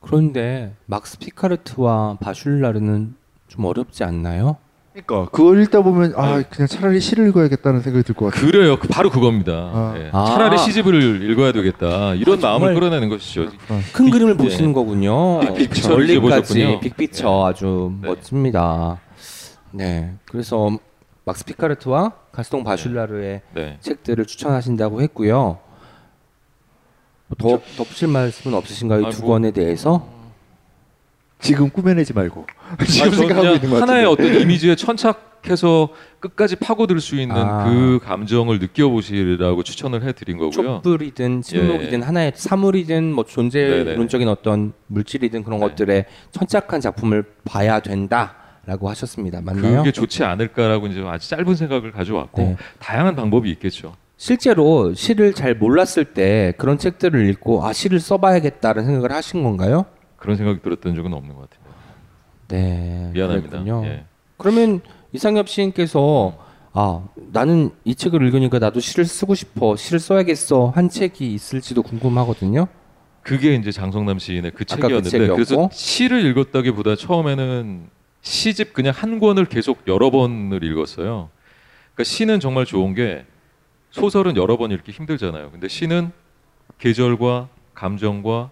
그런데 0.00 0.74
막스 0.86 1.18
피카르트와 1.18 2.18
바슐라르는 2.20 3.16
좀 3.48 3.64
어렵지 3.64 4.04
않나요? 4.04 4.56
그러니까 5.06 5.30
그걸 5.30 5.62
읽다 5.62 5.82
보면 5.82 6.14
아 6.16 6.42
그냥 6.42 6.66
차라리 6.68 7.00
시를 7.00 7.28
읽어야겠다는 7.28 7.82
생각이 7.82 8.04
들 8.04 8.14
것 8.14 8.26
같아요. 8.32 8.50
그래요. 8.50 8.78
그 8.78 8.88
바로 8.88 9.10
그겁니다. 9.10 9.52
아. 9.52 9.94
예. 9.96 10.10
아. 10.12 10.24
차라리 10.26 10.58
시집을 10.58 11.30
읽어야 11.30 11.52
되겠다. 11.52 12.14
이런 12.14 12.38
아, 12.44 12.58
마음을. 12.58 12.74
끌어내는 12.74 13.08
것이죠. 13.08 13.46
큰 13.92 14.06
빅- 14.06 14.12
그림을 14.12 14.34
예. 14.34 14.36
보시는 14.36 14.72
거군요. 14.72 15.40
이제 15.58 15.88
멀리까지 15.88 16.20
보셨군요. 16.20 16.80
빅피처 16.80 17.46
아주 17.46 17.92
네. 18.02 18.08
멋집니다. 18.08 19.00
네, 19.70 20.14
그래서 20.30 20.70
막스 21.24 21.44
피카르트와 21.44 22.12
가스통 22.32 22.64
바슐라르의 22.64 23.42
네. 23.54 23.76
책들을 23.80 24.24
추천하신다고 24.24 25.02
했고요. 25.02 25.58
뭐더 27.38 27.62
덧붙일 27.76 28.08
말씀은 28.08 28.56
없으신가요? 28.56 29.06
아, 29.06 29.08
이두 29.10 29.20
뭐- 29.22 29.34
권에 29.34 29.50
대해서? 29.50 30.08
지금 31.40 31.70
꾸며내지 31.70 32.12
말고 32.12 32.46
지금 32.86 33.08
아니, 33.08 33.12
저는 33.12 33.18
생각하고 33.18 33.54
있는 33.56 33.70
것 33.70 33.82
하나의. 33.82 34.06
어떤 34.06 34.26
이미지에 34.40 34.74
천착해서 34.74 35.88
끝까지 36.20 36.56
파고들 36.56 37.00
수 37.00 37.14
있는 37.16 37.36
아. 37.36 37.64
그 37.64 38.00
감정을 38.02 38.58
느껴보시라고 38.58 39.62
추천을 39.62 40.02
해드린 40.02 40.36
거고요. 40.38 40.50
촛불이든 40.52 41.42
침묵이든 41.42 42.00
예. 42.00 42.04
하나의 42.04 42.32
사물이든 42.34 43.12
뭐 43.12 43.24
존재론적인 43.24 44.28
어떤 44.28 44.72
물질이든 44.88 45.44
그런 45.44 45.60
네. 45.60 45.66
것들에 45.66 46.04
천착한 46.32 46.80
작품을 46.80 47.24
봐야 47.44 47.80
된다라고 47.80 47.88
된다 47.88 48.34
라고 48.66 48.90
하셨습니다. 48.90 49.40
맞나요? 49.40 49.78
그게 49.78 49.92
좋지 49.92 50.24
않을까라고 50.24 50.88
이제 50.88 51.02
아주 51.06 51.30
짧은 51.30 51.54
생각을 51.54 51.90
가져왔고 51.90 52.42
네. 52.42 52.56
다양한 52.78 53.16
방법이 53.16 53.50
있겠죠. 53.52 53.94
실제로 54.18 54.92
시를 54.92 55.32
잘 55.32 55.54
몰랐을 55.54 56.04
때 56.12 56.52
그런 56.58 56.76
책들을 56.76 57.30
읽고 57.30 57.64
아 57.64 57.72
시를 57.72 57.98
써봐야겠다는 57.98 58.84
생각을 58.84 59.12
하신 59.12 59.42
건가요? 59.42 59.86
그런 60.18 60.36
생각이 60.36 60.60
들었던 60.60 60.94
적은 60.94 61.12
없는 61.12 61.34
것 61.34 61.48
같아요. 61.48 61.74
네, 62.48 63.10
미안합니다. 63.14 63.64
예. 63.84 64.04
그러면 64.36 64.80
이상엽 65.12 65.48
시인께서 65.48 66.36
아 66.72 67.02
나는 67.32 67.70
이 67.84 67.94
책을 67.94 68.22
읽으니까 68.26 68.58
나도 68.58 68.80
시를 68.80 69.04
쓰고 69.04 69.34
싶어 69.34 69.76
시를 69.76 69.98
써야겠어 69.98 70.68
한 70.74 70.88
책이 70.88 71.32
있을지도 71.32 71.82
궁금하거든요. 71.82 72.68
그게 73.22 73.54
이제 73.54 73.70
장성남 73.70 74.18
시인의 74.18 74.52
그그 74.52 74.64
책이었는데 74.64 75.10
책이었고? 75.10 75.34
그래서 75.34 75.68
시를 75.72 76.24
읽었다기보다 76.26 76.96
처음에는 76.96 77.88
시집 78.22 78.72
그냥 78.72 78.92
한 78.96 79.18
권을 79.18 79.46
계속 79.46 79.82
여러 79.86 80.10
번을 80.10 80.62
읽었어요. 80.64 81.30
그러니까 81.94 82.04
시는 82.04 82.40
정말 82.40 82.64
좋은 82.64 82.94
게 82.94 83.24
소설은 83.90 84.36
여러 84.36 84.56
번 84.56 84.70
읽기 84.70 84.92
힘들잖아요. 84.92 85.50
근데 85.50 85.68
시는 85.68 86.12
계절과 86.78 87.48
감정과 87.74 88.50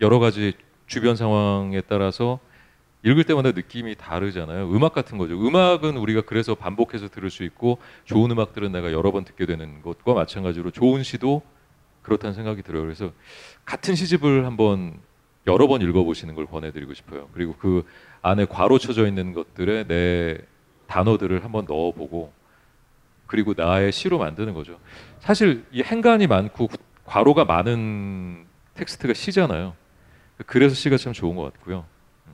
여러 0.00 0.18
가지 0.18 0.54
주변 0.86 1.16
상황에 1.16 1.80
따라서 1.82 2.38
읽을 3.02 3.24
때마다 3.24 3.52
느낌이 3.52 3.96
다르잖아요. 3.96 4.70
음악 4.70 4.94
같은 4.94 5.18
거죠. 5.18 5.34
음악은 5.34 5.96
우리가 5.96 6.22
그래서 6.22 6.54
반복해서 6.54 7.08
들을 7.08 7.28
수 7.30 7.44
있고 7.44 7.78
좋은 8.04 8.30
음악들은 8.30 8.72
내가 8.72 8.92
여러 8.92 9.12
번 9.12 9.24
듣게 9.24 9.44
되는 9.44 9.82
것과 9.82 10.14
마찬가지로 10.14 10.70
좋은 10.70 11.02
시도 11.02 11.42
그렇다는 12.02 12.34
생각이 12.34 12.62
들어요. 12.62 12.82
그래서 12.82 13.12
같은 13.64 13.94
시집을 13.94 14.46
한번 14.46 14.98
여러 15.46 15.66
번 15.66 15.82
읽어보시는 15.82 16.34
걸 16.34 16.46
권해드리고 16.46 16.94
싶어요. 16.94 17.28
그리고 17.34 17.54
그 17.58 17.84
안에 18.22 18.46
괄호 18.46 18.78
쳐져 18.78 19.06
있는 19.06 19.34
것들에 19.34 19.84
내 19.86 20.38
단어들을 20.86 21.44
한번 21.44 21.66
넣어보고 21.68 22.32
그리고 23.26 23.52
나의 23.56 23.92
시로 23.92 24.18
만드는 24.18 24.54
거죠. 24.54 24.78
사실 25.20 25.64
이 25.72 25.82
행간이 25.82 26.26
많고 26.26 26.68
괄호가 27.04 27.44
많은 27.44 28.46
텍스트가 28.74 29.12
시잖아요. 29.12 29.74
그래서 30.46 30.74
시가 30.74 30.96
참 30.96 31.12
좋은 31.12 31.36
것 31.36 31.52
같고요. 31.52 31.84
음. 32.26 32.32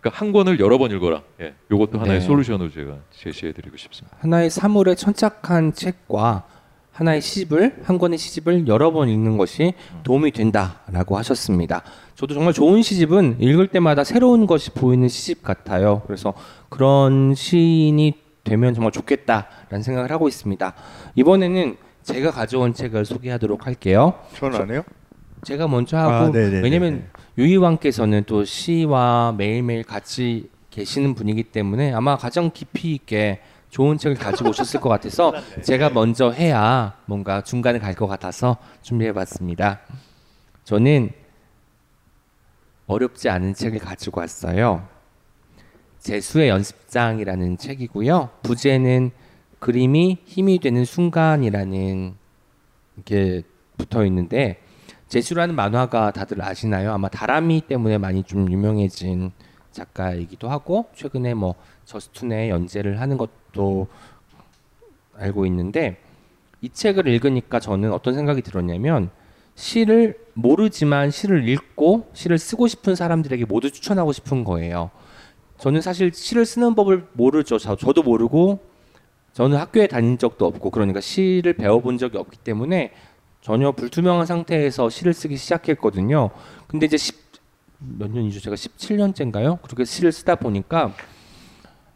그러니까 0.00 0.20
한 0.20 0.32
권을 0.32 0.60
여러 0.60 0.78
번 0.78 0.90
읽어라. 0.90 1.22
예, 1.40 1.54
이것도 1.70 1.98
하나의 1.98 2.20
네. 2.20 2.26
솔루션으로 2.26 2.70
제가 2.70 2.98
제시해드리고 3.10 3.76
싶습니다. 3.76 4.16
하나의 4.20 4.50
사물에 4.50 4.94
천착한 4.94 5.72
책과 5.72 6.44
하나의 6.92 7.20
시집을 7.20 7.82
한 7.84 7.98
권의 7.98 8.16
시집을 8.16 8.68
여러 8.68 8.90
번 8.90 9.08
읽는 9.10 9.36
것이 9.36 9.74
도움이 10.02 10.30
된다라고 10.30 11.18
하셨습니다. 11.18 11.82
저도 12.14 12.32
정말 12.32 12.54
좋은 12.54 12.80
시집은 12.80 13.36
읽을 13.40 13.68
때마다 13.68 14.02
새로운 14.02 14.46
것이 14.46 14.70
보이는 14.70 15.06
시집 15.06 15.42
같아요. 15.42 16.02
그래서 16.06 16.32
그런 16.70 17.34
시인이 17.34 18.14
되면 18.44 18.72
정말 18.72 18.92
좋겠다라는 18.92 19.82
생각을 19.82 20.10
하고 20.10 20.26
있습니다. 20.26 20.72
이번에는 21.16 21.76
제가 22.02 22.30
가져온 22.30 22.72
책을 22.72 23.04
소개하도록 23.04 23.66
할게요. 23.66 24.14
저는 24.36 24.60
안 24.60 24.70
해요? 24.70 24.82
제가 25.46 25.68
먼저 25.68 25.96
하고 25.96 26.10
아. 26.10 26.30
왜냐면 26.34 27.08
유이왕께서는 27.38 28.24
또 28.26 28.44
시와 28.44 29.32
매일매일 29.38 29.84
같이 29.84 30.50
계시는 30.70 31.14
분이기 31.14 31.44
때문에 31.44 31.92
아마 31.92 32.16
가장 32.16 32.50
깊이 32.52 32.94
있게 32.94 33.40
좋은 33.70 33.96
책을 33.96 34.16
가지고 34.16 34.50
오셨을 34.50 34.80
것 34.80 34.88
같아서 34.88 35.32
제가 35.62 35.90
먼저 35.90 36.30
해야 36.30 36.96
뭔가 37.06 37.42
중간에 37.42 37.78
갈 37.78 37.94
것 37.94 38.08
같아서 38.08 38.56
준비해봤습니다. 38.82 39.80
저는 40.64 41.10
어렵지 42.88 43.28
않은 43.28 43.54
책을 43.54 43.78
가지고 43.78 44.22
왔어요. 44.22 44.88
재수의 46.00 46.48
연습장이라는 46.48 47.56
책이고요. 47.58 48.30
부제는 48.42 49.12
그림이 49.60 50.18
힘이 50.24 50.58
되는 50.58 50.84
순간이라는 50.84 52.14
게 53.04 53.42
붙어 53.78 54.04
있는데 54.06 54.60
제수라는 55.08 55.54
만화가 55.54 56.10
다들 56.10 56.42
아시나요? 56.42 56.92
아마 56.92 57.08
다람이 57.08 57.62
때문에 57.68 57.98
많이 57.98 58.22
좀 58.24 58.50
유명해진 58.50 59.32
작가이기도 59.70 60.48
하고 60.48 60.86
최근에 60.94 61.34
뭐 61.34 61.54
저스툰에 61.84 62.50
연재를 62.50 63.00
하는 63.00 63.16
것도 63.16 63.86
알고 65.14 65.46
있는데 65.46 65.98
이 66.60 66.68
책을 66.70 67.06
읽으니까 67.06 67.60
저는 67.60 67.92
어떤 67.92 68.14
생각이 68.14 68.42
들었냐면 68.42 69.10
시를 69.54 70.18
모르지만 70.34 71.10
시를 71.10 71.48
읽고 71.48 72.10
시를 72.12 72.38
쓰고 72.38 72.66
싶은 72.66 72.94
사람들에게 72.94 73.44
모두 73.46 73.70
추천하고 73.70 74.12
싶은 74.12 74.44
거예요. 74.44 74.90
저는 75.58 75.80
사실 75.80 76.12
시를 76.12 76.44
쓰는 76.44 76.74
법을 76.74 77.06
모르죠. 77.12 77.58
저, 77.58 77.76
저도 77.76 78.02
모르고 78.02 78.60
저는 79.32 79.56
학교에 79.56 79.86
다닌 79.86 80.18
적도 80.18 80.46
없고 80.46 80.70
그러니까 80.70 81.00
시를 81.00 81.54
배워본 81.54 81.98
적이 81.98 82.18
없기 82.18 82.38
때문에 82.38 82.92
전혀 83.46 83.70
불투명한 83.70 84.26
상태에서 84.26 84.90
시를 84.90 85.14
쓰기 85.14 85.36
시작했거든요. 85.36 86.30
근데 86.66 86.86
이제 86.86 86.96
10, 86.96 87.14
몇 87.78 88.10
년이죠? 88.10 88.40
제가 88.40 88.56
17년째인가요? 88.56 89.62
그렇게 89.62 89.84
시를 89.84 90.10
쓰다 90.10 90.34
보니까 90.34 90.92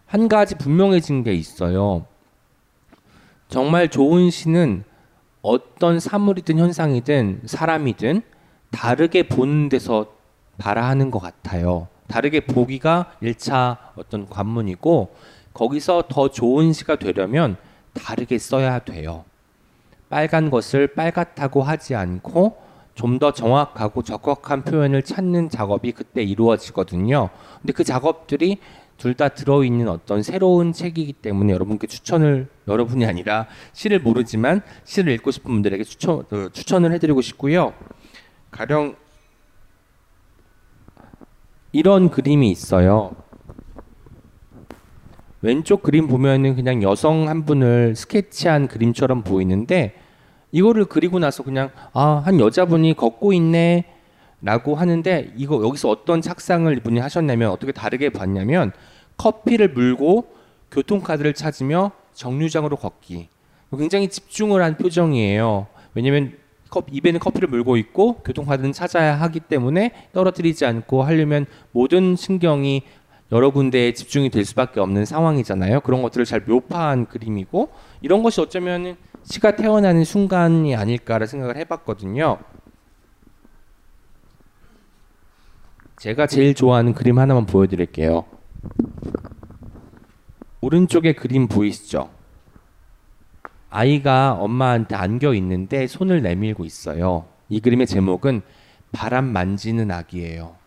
한 0.06 0.28
가지 0.28 0.54
분명해진 0.54 1.24
게 1.24 1.34
있어요. 1.34 2.06
정말 3.48 3.88
좋은 3.88 4.30
시는 4.30 4.84
어떤 5.42 5.98
사물이든 5.98 6.56
현상이든 6.56 7.40
사람이든 7.46 8.22
다르게 8.70 9.24
보는 9.24 9.70
데서 9.70 10.06
발화하는 10.56 11.10
것 11.10 11.18
같아요. 11.18 11.88
다르게 12.06 12.46
보기가 12.46 13.10
1차 13.20 13.76
어떤 13.96 14.28
관문이고 14.28 15.16
거기서 15.52 16.04
더 16.08 16.30
좋은 16.30 16.72
시가 16.72 16.94
되려면 16.94 17.56
다르게 17.92 18.38
써야 18.38 18.78
돼요. 18.78 19.24
빨간 20.10 20.50
것을 20.50 20.88
빨갛다고 20.88 21.62
하지 21.62 21.94
않고 21.94 22.68
좀 22.94 23.18
더 23.18 23.32
정확하고 23.32 24.02
적확한 24.02 24.62
표현을 24.64 25.02
찾는 25.02 25.48
작업이 25.48 25.92
그때 25.92 26.22
이루어지거든요. 26.22 27.30
근데 27.60 27.72
그 27.72 27.82
작업들이 27.84 28.58
둘 28.98 29.14
다 29.14 29.30
들어있는 29.30 29.88
어떤 29.88 30.22
새로운 30.22 30.74
책이기 30.74 31.14
때문에 31.14 31.54
여러분께 31.54 31.86
추천을 31.86 32.48
여러분이 32.68 33.06
아니라 33.06 33.46
시를 33.72 34.00
모르지만 34.00 34.60
시를 34.84 35.14
읽고 35.14 35.30
싶은 35.30 35.50
분들에게 35.50 35.82
추천 35.84 36.18
어, 36.30 36.48
추천을 36.52 36.92
해드리고 36.92 37.22
싶고요. 37.22 37.72
가령 38.50 38.96
이런 41.72 42.10
그림이 42.10 42.50
있어요. 42.50 43.16
왼쪽 45.42 45.82
그림 45.82 46.06
보면은 46.06 46.54
그냥 46.54 46.82
여성 46.82 47.28
한 47.28 47.44
분을 47.46 47.96
스케치한 47.96 48.68
그림처럼 48.68 49.22
보이는데 49.22 49.94
이거를 50.52 50.84
그리고 50.86 51.18
나서 51.18 51.42
그냥 51.42 51.70
아 51.92 52.22
한 52.24 52.40
여자분이 52.40 52.94
걷고 52.94 53.32
있네 53.32 53.84
라고 54.42 54.74
하는데 54.74 55.32
이거 55.36 55.62
여기서 55.62 55.88
어떤 55.88 56.20
착상을 56.22 56.74
이분이 56.78 56.98
하셨냐면 56.98 57.50
어떻게 57.50 57.72
다르게 57.72 58.10
봤냐면 58.10 58.72
커피를 59.16 59.68
물고 59.68 60.26
교통카드를 60.70 61.34
찾으며 61.34 61.92
정류장으로 62.14 62.76
걷기. 62.76 63.28
굉장히 63.76 64.08
집중을 64.08 64.62
한 64.62 64.76
표정이에요. 64.76 65.66
왜냐면 65.94 66.32
컵, 66.70 66.86
입에는 66.90 67.20
커피를 67.20 67.48
물고 67.48 67.76
있고 67.76 68.14
교통카드는 68.22 68.72
찾아야 68.72 69.14
하기 69.20 69.40
때문에 69.40 69.92
떨어뜨리지 70.12 70.64
않고 70.64 71.02
하려면 71.02 71.46
모든 71.72 72.16
신경이 72.16 72.82
여러 73.32 73.50
군데에 73.50 73.92
집중이 73.92 74.30
될 74.30 74.44
수밖에 74.44 74.80
없는 74.80 75.04
상황이잖아요. 75.04 75.80
그런 75.80 76.02
것들을 76.02 76.24
잘 76.24 76.40
묘파한 76.40 77.06
그림이고 77.06 77.70
이런 78.00 78.22
것이 78.22 78.40
어쩌면 78.40 78.96
시가 79.22 79.56
태어나는 79.56 80.04
순간이 80.04 80.74
아닐까라 80.74 81.26
생각을 81.26 81.56
해봤거든요. 81.58 82.38
제가 85.98 86.26
제일 86.26 86.54
좋아하는 86.54 86.94
그림 86.94 87.18
하나만 87.18 87.46
보여드릴게요. 87.46 88.24
오른쪽에 90.62 91.12
그림 91.12 91.46
보이시죠? 91.46 92.10
아이가 93.68 94.32
엄마한테 94.32 94.96
안겨 94.96 95.34
있는데 95.34 95.86
손을 95.86 96.22
내밀고 96.22 96.64
있어요. 96.64 97.26
이 97.48 97.60
그림의 97.60 97.86
제목은 97.86 98.42
바람 98.92 99.26
만지는 99.26 99.90
아기예요. 99.90 100.59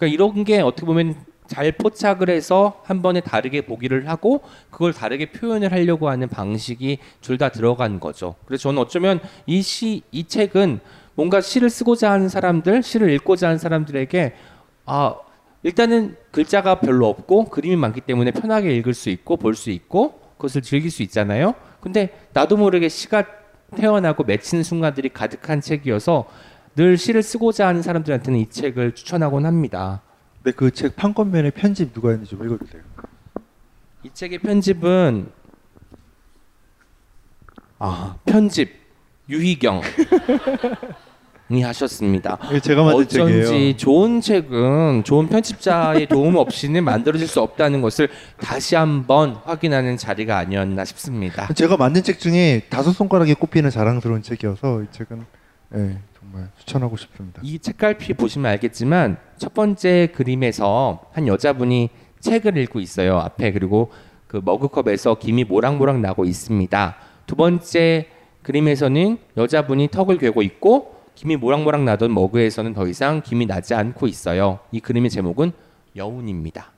그러니까 0.00 0.06
이런 0.14 0.44
게 0.44 0.60
어떻게 0.60 0.86
보면 0.86 1.14
잘 1.46 1.72
포착을 1.72 2.30
해서 2.30 2.80
한 2.84 3.02
번에 3.02 3.20
다르게 3.20 3.60
보기를 3.62 4.08
하고 4.08 4.40
그걸 4.70 4.92
다르게 4.94 5.30
표현을 5.32 5.72
하려고 5.72 6.08
하는 6.08 6.28
방식이 6.28 6.98
둘 7.20 7.36
다 7.38 7.50
들어간 7.50 8.00
거죠. 8.00 8.36
그래서 8.46 8.62
저는 8.64 8.80
어쩌면 8.80 9.20
이 9.46 9.60
시, 9.62 10.02
이 10.10 10.24
책은 10.24 10.80
뭔가 11.14 11.40
시를 11.40 11.68
쓰고자 11.68 12.10
하는 12.10 12.28
사람들, 12.28 12.82
시를 12.82 13.10
읽고자 13.10 13.48
하는 13.48 13.58
사람들에게 13.58 14.32
아 14.86 15.16
일단은 15.62 16.16
글자가 16.30 16.80
별로 16.80 17.08
없고 17.08 17.46
그림이 17.46 17.76
많기 17.76 18.00
때문에 18.00 18.30
편하게 18.30 18.74
읽을 18.76 18.94
수 18.94 19.10
있고 19.10 19.36
볼 19.36 19.54
수 19.54 19.70
있고 19.70 20.18
그것을 20.36 20.62
즐길 20.62 20.90
수 20.90 21.02
있잖아요. 21.02 21.54
근데 21.80 22.10
나도 22.32 22.56
모르게 22.56 22.88
시가 22.88 23.24
태어나고 23.76 24.24
맺히는 24.24 24.62
순간들이 24.64 25.10
가득한 25.10 25.60
책이어서 25.60 26.26
늘 26.80 26.96
시를 26.96 27.22
쓰고자 27.22 27.66
하는 27.66 27.82
사람들한테는 27.82 28.38
이 28.40 28.48
책을 28.48 28.94
추천하곤 28.94 29.44
합니다. 29.44 30.00
네, 30.44 30.50
그 30.50 30.70
책 30.70 30.96
판권면에 30.96 31.50
편집 31.50 31.92
누가 31.92 32.08
했는지 32.08 32.30
좀 32.30 32.42
읽어주세요. 32.42 32.82
이 34.02 34.08
책의 34.14 34.38
편집은 34.38 35.28
아 37.80 38.16
편집 38.24 38.70
유희경 39.28 39.82
이 41.52 41.60
하셨습니다. 41.60 42.38
제가 42.62 42.82
만든 42.84 43.04
어쩐지 43.04 43.42
책이에요. 43.42 43.76
좋은 43.76 44.22
책은 44.22 45.04
좋은 45.04 45.28
편집자의 45.28 46.06
도움 46.06 46.36
없이는 46.36 46.82
만들어질 46.82 47.28
수 47.28 47.42
없다는 47.42 47.82
것을 47.82 48.08
다시 48.40 48.74
한번 48.74 49.34
확인하는 49.44 49.98
자리가 49.98 50.38
아니었나 50.38 50.86
싶습니다. 50.86 51.52
제가 51.52 51.76
만든 51.76 52.02
책 52.02 52.18
중에 52.20 52.62
다섯 52.70 52.92
손가락에 52.92 53.34
꼽히는 53.34 53.68
자랑스러운 53.68 54.22
책이어서 54.22 54.84
이 54.84 54.86
책은 54.92 55.26
예, 55.74 55.98
정말 56.30 56.50
추천하고 56.58 56.96
싶습니다. 56.96 57.40
이 57.44 57.58
책갈피 57.58 58.14
보시면 58.14 58.50
알겠지만 58.52 59.16
첫 59.36 59.52
번째 59.52 60.08
그림에서 60.14 61.00
한 61.12 61.26
여자분이 61.26 61.90
책을 62.20 62.56
읽고 62.56 62.78
있어요. 62.80 63.18
앞에 63.18 63.52
그리고 63.52 63.90
그 64.28 64.40
머그컵에서 64.44 65.18
김이 65.18 65.44
모락모락 65.44 65.98
나고 66.00 66.24
있습니다. 66.24 66.96
두 67.26 67.34
번째 67.34 68.06
그림에서는 68.42 69.18
여자분이 69.36 69.88
턱을 69.88 70.18
괴고 70.18 70.42
있고 70.42 71.00
김이 71.16 71.36
모락모락 71.36 71.82
나던 71.82 72.14
머그에서는 72.14 72.74
더 72.74 72.86
이상 72.86 73.22
김이 73.22 73.46
나지 73.46 73.74
않고 73.74 74.06
있어요. 74.06 74.60
이 74.70 74.80
그림의 74.80 75.10
제목은 75.10 75.52
여운입니다. 75.96 76.70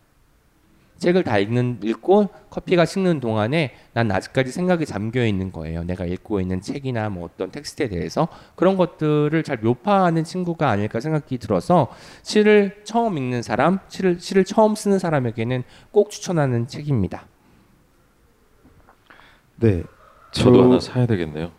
책을 1.02 1.24
다 1.24 1.36
읽는 1.38 1.80
읽고 1.82 2.28
커피가 2.48 2.84
식는 2.84 3.18
동안에 3.18 3.74
난 3.92 4.10
아직까지 4.12 4.52
생각이 4.52 4.86
잠겨 4.86 5.26
있는 5.26 5.50
거예요. 5.50 5.82
내가 5.82 6.04
읽고 6.06 6.40
있는 6.40 6.60
책이나 6.60 7.08
뭐 7.08 7.24
어떤 7.24 7.50
텍스트에 7.50 7.88
대해서 7.88 8.28
그런 8.54 8.76
것들을 8.76 9.42
잘 9.42 9.58
묘파하는 9.58 10.22
친구가 10.22 10.70
아닐까 10.70 11.00
생각이 11.00 11.38
들어서 11.38 11.88
시를 12.22 12.82
처음 12.84 13.18
읽는 13.18 13.42
사람, 13.42 13.80
시를 13.88 14.20
시를 14.20 14.44
처음 14.44 14.76
쓰는 14.76 15.00
사람에게는 15.00 15.64
꼭 15.90 16.10
추천하는 16.10 16.68
책입니다. 16.68 17.26
네, 19.56 19.82
저도 20.30 20.56
저- 20.56 20.62
하나 20.62 20.80
사야 20.80 21.06
되겠네요. 21.06 21.50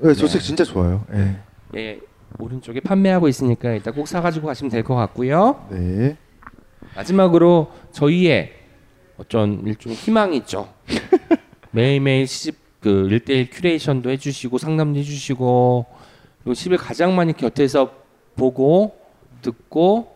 네, 0.00 0.14
저책 0.14 0.40
진짜 0.42 0.62
좋아요. 0.62 1.04
예. 1.12 1.40
예, 1.76 2.00
오른쪽에 2.38 2.78
판매하고 2.80 3.26
있으니까 3.26 3.72
일단 3.72 3.92
꼭 3.94 4.06
사가지고 4.06 4.46
가시면 4.46 4.70
될 4.70 4.84
것 4.84 4.94
같고요. 4.94 5.66
네. 5.70 6.16
마지막으로 6.94 7.72
저희의 7.90 8.52
어쩐 9.18 9.62
일종의 9.64 9.96
희망이죠. 9.96 10.68
매일매일 11.70 12.26
시집 12.26 12.56
그 12.80 13.08
1대1 13.10 13.48
큐레이션도 13.50 14.10
해주시고 14.10 14.58
상담도 14.58 14.98
해주시고 15.00 15.86
그리고 16.42 16.54
시집을 16.54 16.78
가장 16.78 17.14
많이 17.16 17.32
곁에서 17.36 17.90
보고 18.36 18.96
듣고 19.42 20.14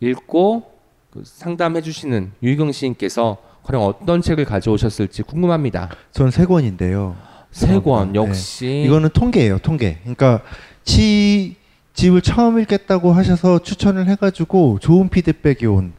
읽고 0.00 0.70
그 1.10 1.22
상담해주시는 1.24 2.32
유희경 2.42 2.72
시인께서 2.72 3.38
과연 3.62 3.82
어떤 3.82 4.20
책을 4.22 4.44
가져오셨을지 4.44 5.22
궁금합니다. 5.22 5.90
전 6.10 6.30
세 6.30 6.44
권인데요. 6.44 7.16
세권 7.52 8.12
네. 8.12 8.18
역시 8.18 8.82
이거는 8.86 9.10
통계예요, 9.10 9.58
통계. 9.58 9.98
그러니까 10.00 10.42
치 10.84 11.56
집을 11.92 12.22
처음 12.22 12.58
읽겠다고 12.58 13.12
하셔서 13.12 13.58
추천을 13.60 14.08
해가지고 14.08 14.78
좋은 14.80 15.08
피드백이 15.08 15.66
온 15.66 15.92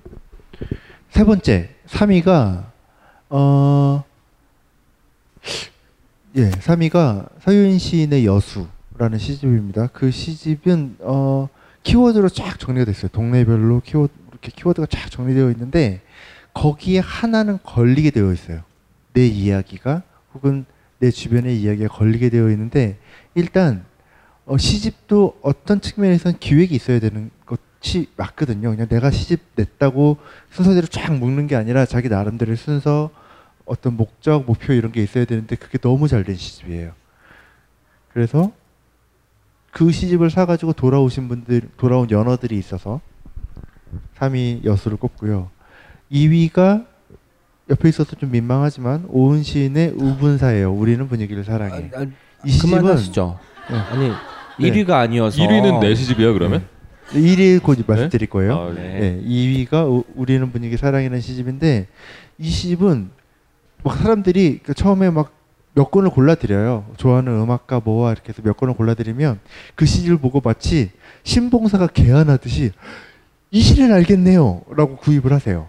세 1.10 1.23
번째 1.23 1.69
3위가 1.93 2.65
어 3.29 4.03
예, 6.36 6.49
3위가 6.49 7.29
서유인 7.41 7.77
시인의 7.77 8.25
여수라는 8.25 9.19
시집입니다. 9.19 9.88
그 9.88 10.10
시집은 10.10 10.97
어 11.01 11.47
키워드로 11.84 12.29
쫙 12.29 12.60
정리가 12.60 12.86
됐어요. 12.86 13.10
동네별로 13.12 13.82
키워드 13.82 14.12
이렇게 14.32 14.51
키워드가 14.56 14.88
쫙 14.89 15.12
정리되어 15.12 15.51
있는데 15.51 16.01
거기에 16.53 16.99
하나는 16.99 17.60
걸리게 17.62 18.10
되어 18.10 18.34
있어요. 18.34 18.63
내 19.13 19.27
이야기가 19.27 20.01
혹은 20.34 20.65
내 20.97 21.12
주변의 21.12 21.62
이야기가 21.62 21.93
걸리게 21.93 22.29
되어 22.29 22.49
있는데 22.49 22.97
일단 23.36 23.86
어, 24.45 24.58
시집도 24.58 25.38
어떤 25.41 25.79
측면에서는 25.79 26.39
기획이 26.39 26.75
있어야 26.75 26.99
되는 26.99 27.29
것 27.45 27.60
이 27.86 28.08
맞거든요. 28.15 28.69
그냥 28.72 28.88
내가 28.88 29.12
시집 29.12 29.41
냈다고 29.56 30.17
순서대로 30.52 30.88
쫙 30.88 31.13
묶는 31.13 31.48
게 31.48 31.56
아니라 31.56 31.86
자기 31.86 32.10
나름대로의 32.10 32.58
순서, 32.58 33.10
어떤 33.65 33.96
목적, 33.96 34.46
목표 34.46 34.74
이런 34.74 34.91
게 34.91 35.04
있어야 35.04 35.26
되는데 35.26 35.56
그게 35.56 35.78
너무 35.78 36.08
잘 36.08 36.24
된 36.24 36.36
시집이에요. 36.36 36.91
그래서 38.13 38.52
그 39.72 39.91
시집을 39.91 40.30
사가지고 40.30 40.74
돌아오신 40.74 41.28
분들, 41.28 41.69
돌아온 41.78 42.10
연어들이 42.10 42.58
있어서 42.58 43.02
3위 44.17 44.63
여수를 44.63 44.98
꼽고요. 44.98 45.50
2위가 46.12 46.86
옆에 47.69 47.89
있어서 47.89 48.15
좀 48.15 48.32
민망하지만 48.32 49.06
오은 49.10 49.43
시인의 49.43 49.93
우분사예요. 49.96 50.72
우리는 50.74 51.08
분위기를 51.08 51.43
사랑해. 51.43 51.89
아, 51.96 52.02
아, 52.02 52.06
이 52.46 52.50
시집은 52.52 52.80
그만하시죠. 52.80 53.39
네. 53.72 53.78
아니 53.78 54.10
네. 54.10 54.15
1위가 54.60 54.91
아니어서 54.91 55.41
1위는 55.41 55.80
내 55.80 55.96
시집이야 55.96 56.34
그러면? 56.34 56.67
1위 57.11 57.61
곧 57.61 57.79
말씀드릴 57.85 58.29
거예요. 58.29 58.55
아, 58.57 58.73
네. 58.73 58.99
네, 58.99 59.21
2위가 59.23 59.87
우- 59.89 60.03
우리는 60.15 60.51
분위기 60.51 60.77
사랑이라는 60.77 61.21
시집인데 61.21 61.87
이 62.39 62.49
시집은 62.49 63.09
막 63.83 63.97
사람들이 63.97 64.59
그 64.63 64.73
처음에 64.73 65.09
막 65.09 65.31
몇 65.75 65.89
권을 65.89 66.11
골라드려요. 66.11 66.85
좋아하는 66.97 67.31
음악가 67.41 67.81
뭐와 67.83 68.11
이렇게 68.11 68.29
해서 68.29 68.43
몇 68.43 68.55
권을 68.57 68.75
골라드리면 68.75 69.39
그 69.73 69.87
시집을 69.87 70.19
보고 70.19 70.39
마치 70.39 70.91
신봉사가 71.23 71.87
개안하듯이 71.87 72.71
이 73.49 73.59
시는 73.59 73.91
알겠네요. 73.91 74.61
라고 74.75 74.97
구입을 74.97 75.33
하세요. 75.33 75.67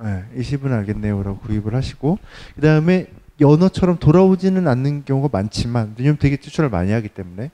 네, 0.00 0.22
이 0.36 0.44
시는 0.44 0.72
알겠네요. 0.72 1.24
라고 1.24 1.38
구입을 1.38 1.74
하시고 1.74 2.20
그 2.54 2.60
다음에 2.60 3.08
연어처럼 3.40 3.98
돌아오지는 3.98 4.68
않는 4.68 5.04
경우가 5.04 5.28
많지만 5.32 5.96
왜냐면 5.98 6.18
되게 6.20 6.36
추천을 6.36 6.70
많이 6.70 6.92
하기 6.92 7.08
때문에 7.08 7.50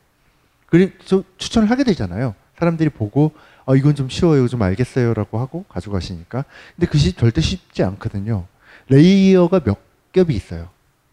그래서 0.66 1.24
추천을 1.38 1.70
하게 1.70 1.84
되잖아요. 1.84 2.34
사람들이 2.62 2.90
보고 2.90 3.32
아 3.66 3.74
이건 3.74 3.96
좀 3.96 4.08
쉬워요, 4.08 4.46
좀 4.46 4.62
알겠어요라고 4.62 5.38
하고 5.40 5.64
가져가시니까. 5.68 6.44
근데 6.76 6.86
그시 6.86 7.12
절대 7.12 7.40
쉽지 7.40 7.82
않거든요. 7.82 8.46
레이어가 8.88 9.60
몇 9.60 9.78
겹이 10.12 10.34
있어요. 10.34 10.68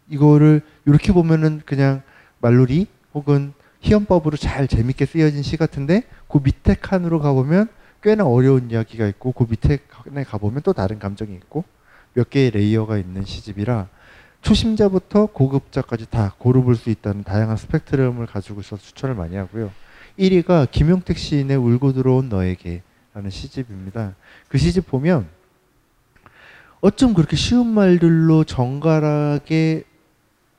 이거를 0.08 0.62
이렇게 0.86 1.12
보면은 1.12 1.62
그냥 1.66 2.02
말놀이 2.38 2.86
혹은 3.14 3.52
희언법으로 3.80 4.36
잘 4.36 4.68
재밌게 4.68 5.06
쓰여진 5.06 5.42
시 5.42 5.56
같은데 5.56 6.04
그 6.28 6.38
밑에 6.42 6.74
칸으로 6.74 7.18
가보면 7.18 7.68
꽤나 8.02 8.24
어려운 8.24 8.70
이야기가 8.70 9.06
있고 9.08 9.32
그 9.32 9.46
밑에 9.48 9.78
칸에 9.88 10.22
가보면 10.24 10.62
또 10.62 10.72
다른 10.72 10.98
감정이 10.98 11.34
있고 11.34 11.64
몇 12.14 12.30
개의 12.30 12.50
레이어가 12.52 12.98
있는 12.98 13.24
시집이라 13.24 13.88
초심자부터 14.42 15.26
고급자까지 15.26 16.10
다 16.10 16.34
고루 16.38 16.60
볼 16.60 16.76
수 16.76 16.90
있다는 16.90 17.24
다양한 17.24 17.56
스펙트럼을 17.56 18.26
가지고 18.26 18.60
있어서 18.60 18.82
추천을 18.82 19.14
많이 19.14 19.36
하고요. 19.36 19.70
1위가 20.18 20.70
김용택 20.70 21.18
시인의 21.18 21.56
울고 21.56 21.92
들어온 21.92 22.28
너에게라는 22.28 23.30
시집입니다. 23.30 24.14
그 24.48 24.58
시집 24.58 24.86
보면 24.86 25.28
어쩜 26.80 27.14
그렇게 27.14 27.36
쉬운 27.36 27.66
말들로 27.66 28.44
정갈하게 28.44 29.84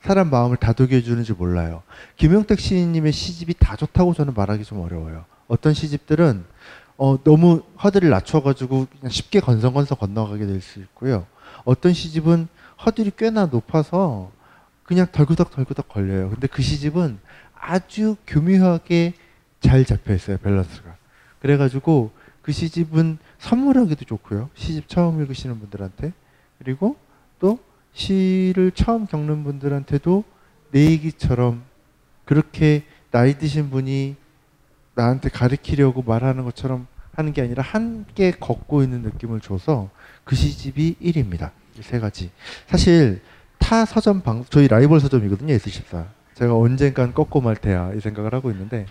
사람 0.02 0.30
마음을 0.30 0.58
다독여 0.58 1.02
주는지 1.02 1.34
몰라요. 1.34 1.84
김용택 2.16 2.60
시인님의 2.60 3.12
시집이 3.12 3.56
다 3.60 3.76
좋다고 3.76 4.14
저는 4.14 4.34
말하기 4.34 4.64
좀 4.64 4.80
어려워요. 4.82 5.26
어떤 5.48 5.74
시집들은 5.74 6.44
어, 6.98 7.24
너무 7.24 7.64
허들을 7.84 8.10
낮춰가지고 8.10 8.88
그냥 9.00 9.10
쉽게 9.10 9.40
건성건성 9.40 9.98
건너가게 9.98 10.46
될 10.46 10.62
수 10.62 10.80
있고요. 10.80 11.26
어떤 11.66 11.94
시집은 11.94 12.48
허들이 12.86 13.12
꽤나 13.18 13.48
높아서 13.48 14.32
그냥 14.84 15.08
덜그덕 15.12 15.52
덜그덕 15.52 15.88
걸려요. 15.90 16.30
근데 16.30 16.48
그 16.48 16.62
시집은 16.62 17.20
아주 17.56 18.16
교묘하게 18.28 19.14
잘 19.62 19.86
잡혀 19.86 20.14
있어요 20.14 20.38
밸런스가. 20.38 20.96
그래가지고 21.40 22.12
그 22.42 22.52
시집은 22.52 23.18
선물하기도 23.40 24.06
좋고요. 24.06 24.50
시집 24.56 24.90
처음 24.90 25.22
읽으시는 25.22 25.60
분들한테 25.60 26.12
그리고 26.58 26.98
또 27.40 27.60
시를 27.94 28.72
처음 28.72 29.06
겪는 29.06 29.44
분들한테도 29.44 30.24
내 30.72 30.86
얘기처럼 30.86 31.64
그렇게 32.26 32.84
나이 33.12 33.38
드신 33.38 33.70
분이 33.70 34.16
나한테 34.96 35.30
가르치려고 35.30 36.02
말하는 36.02 36.44
것처럼 36.44 36.88
하는 37.14 37.34
게 37.34 37.42
아니라 37.42 37.64
함께 37.64 38.32
걷고 38.32 38.84
있는 38.84 39.02
느낌을 39.02 39.42
줘서 39.42 39.90
그 40.24 40.36
시집이 40.36 40.96
1위입니다. 41.02 41.52
이 41.78 41.85
세 41.85 42.00
가지. 42.00 42.32
사실 42.68 43.22
타 43.58 43.86
서점 43.86 44.22
방 44.22 44.46
저희 44.50 44.68
라이벌 44.68 45.00
서점이거든요. 45.00 45.54
S14. 45.54 46.06
제가 46.36 46.56
언젠간 46.56 47.14
꺾고 47.14 47.42
말 47.42 47.56
테야 47.56 47.94
이 47.94 48.00
생각을 48.00 48.34
하고 48.34 48.50
있는데 48.52 48.86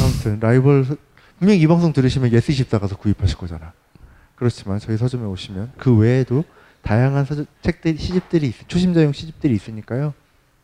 아무튼 0.00 0.38
라이벌 0.40 0.84
서- 0.84 0.96
분명히 1.38 1.60
이 1.60 1.66
방송 1.66 1.92
들으시면 1.92 2.30
예스24 2.30 2.80
가서 2.80 2.96
구입하실 2.96 3.36
거잖아. 3.38 3.72
그렇지만 4.34 4.78
저희 4.78 4.96
서점에 4.96 5.24
오시면 5.24 5.72
그 5.78 5.96
외에도 5.96 6.44
다양한 6.82 7.24
서점, 7.24 7.46
책들이 7.62 7.96
시집들이 7.98 8.48
있, 8.48 8.68
초심자용 8.68 9.12
시집들이 9.12 9.54
있으니까요. 9.54 10.14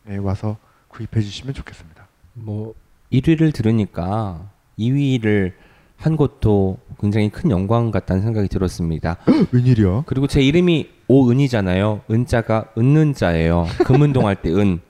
네, 0.05 0.17
와서 0.17 0.57
구입해 0.89 1.21
주시면 1.21 1.55
좋겠습니다. 1.55 2.07
뭐 2.35 2.75
1위를 3.13 3.53
들으니까 3.55 4.49
2위를 4.79 5.53
한 5.97 6.17
것도 6.17 6.79
굉장히 7.01 7.31
큰 7.31 7.51
영광 7.51 7.91
같다는 7.91 8.23
생각이 8.23 8.49
들었습니다. 8.49 9.17
웬일이야? 9.53 10.03
그리고 10.07 10.27
제 10.27 10.41
이름이 10.43 10.89
오은이잖아요. 11.09 12.03
은자가 12.11 12.73
은는자예요. 12.77 13.67
금운동 13.85 14.27
할 14.27 14.37
때 14.37 14.51
은. 14.53 14.81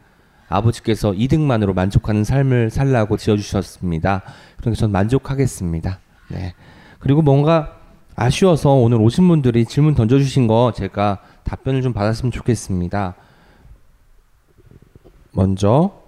아버지께서 0.55 1.15
이득만으로 1.15 1.75
만족하는 1.75 2.25
삶을 2.25 2.71
살라고 2.71 3.17
지어주셨습니다. 3.17 4.23
그러니까 4.59 4.81
전 4.81 4.93
만족하겠습니다. 4.93 5.99
네. 6.29 6.55
그리고 6.99 7.23
뭔가 7.23 7.79
아쉬워서 8.17 8.71
오늘 8.71 9.01
오신 9.01 9.27
분들이 9.27 9.65
질문 9.65 9.95
던져주신 9.95 10.47
거 10.47 10.73
제가 10.75 11.19
답변을 11.43 11.83
좀 11.83 11.93
받았으면 11.93 12.31
좋겠습니다. 12.31 13.15
먼저 15.33 16.01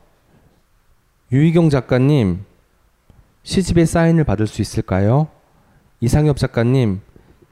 유희경 1.33 1.71
작가님 1.71 2.45
시집에 3.43 3.85
사인을 3.85 4.25
받을 4.25 4.47
수 4.47 4.63
있을까요? 4.63 5.29
이상엽 6.01 6.37
작가님 6.37 7.01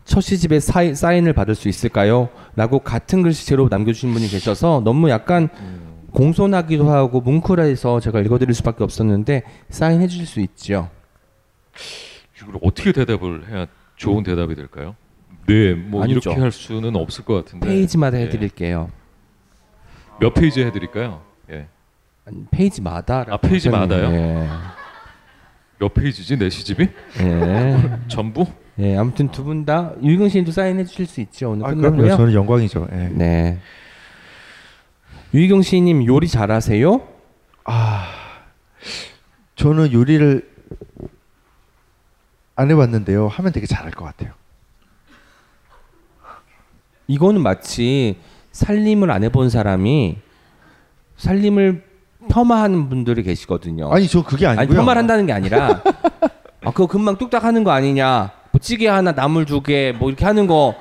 첫 0.05 0.21
시집에 0.21 0.61
사이, 0.61 0.95
사인을 0.95 1.33
받을 1.33 1.55
수 1.55 1.69
있을까요? 1.69 2.29
라고 2.55 2.79
같은 2.79 3.23
글씨체로 3.23 3.69
남겨주신 3.69 4.13
분이 4.13 4.29
계셔서 4.29 4.83
너무 4.85 5.11
약간 5.11 5.49
공손하기도 6.15 6.89
하고 6.91 7.21
뭉클해서 7.21 8.01
제가 8.01 8.21
읽어드릴 8.21 8.55
수밖에 8.55 8.83
없었는데 8.85 9.43
사인해 9.69 10.07
주실 10.07 10.27
수 10.27 10.41
있죠? 10.41 10.89
이걸 12.41 12.55
어떻게 12.63 12.93
대답을 12.93 13.49
해야 13.51 13.67
좋은 13.97 14.23
대답이 14.23 14.55
될까요? 14.55 14.95
네, 15.47 15.75
뭐 15.75 16.03
아니죠. 16.03 16.31
이렇게 16.31 16.41
할 16.41 16.51
수는 16.53 16.97
없을 16.97 17.25
것 17.25 17.35
같은데. 17.45 17.67
페이지마다 17.69 18.19
예. 18.19 18.23
해드릴게요. 18.23 18.91
몇 20.21 20.33
페이지 20.33 20.63
해드릴까요? 20.65 21.21
예. 21.51 21.67
아니, 22.25 22.45
페이지마다. 22.51 23.27
아, 23.29 23.37
페이지마다요? 23.37 24.11
예. 24.13 24.49
몇 25.79 25.93
페이지지 25.93 26.39
내 26.39 26.49
시집이? 26.49 26.89
예. 27.21 27.99
전부? 28.09 28.47
예. 28.79 28.97
아무튼 28.97 29.29
두 29.31 29.45
분 29.45 29.65
다 29.67 29.93
유희경 30.03 30.29
시인님도 30.29 30.53
사인해 30.53 30.85
주실 30.85 31.07
수 31.07 31.21
있죠. 31.21 31.51
오늘 31.51 31.67
아, 31.67 31.71
끝나고요. 31.71 31.97
그럼요. 32.03 32.17
저는 32.17 32.33
영광이죠. 32.33 32.89
예. 32.93 33.09
네. 33.13 33.59
유희경 35.35 35.63
씨님 35.63 36.07
요리 36.07 36.29
잘하세요? 36.29 37.01
아, 37.65 38.07
저는 39.57 39.93
요리를 39.93 40.49
안 42.57 42.71
해봤는데요. 42.71 43.27
하면 43.29 43.53
되게 43.53 43.67
잘할 43.67 43.91
것 43.91 44.05
같아요. 44.05 44.33
이거는 47.09 47.41
마치 47.43 48.17
살림을 48.53 49.11
안 49.11 49.25
해본 49.25 49.51
사람이 49.51 50.19
살림을 51.17 51.83
폄하하는 52.31 52.89
분들이 52.89 53.23
계시거든요. 53.23 53.93
아니 53.93 54.07
저 54.09 54.23
그게 54.23 54.47
아니 54.47 54.61
아니고요. 54.61 54.79
폄하를 54.79 54.99
한다는 55.01 55.27
게 55.27 55.33
아니라 55.33 55.83
아 56.65 56.71
그거 56.71 56.87
금방 56.87 57.17
뚝딱 57.19 57.45
하는 57.45 57.65
거 57.65 57.73
아니냐 57.73 58.31
뭐 58.53 58.61
찌개 58.61 58.89
하나 58.89 59.13
나물 59.13 59.45
두 59.45 59.61
개 59.63 59.93
뭐 59.99 60.09
이렇게 60.09 60.25
하는 60.25 60.47
거 60.47 60.75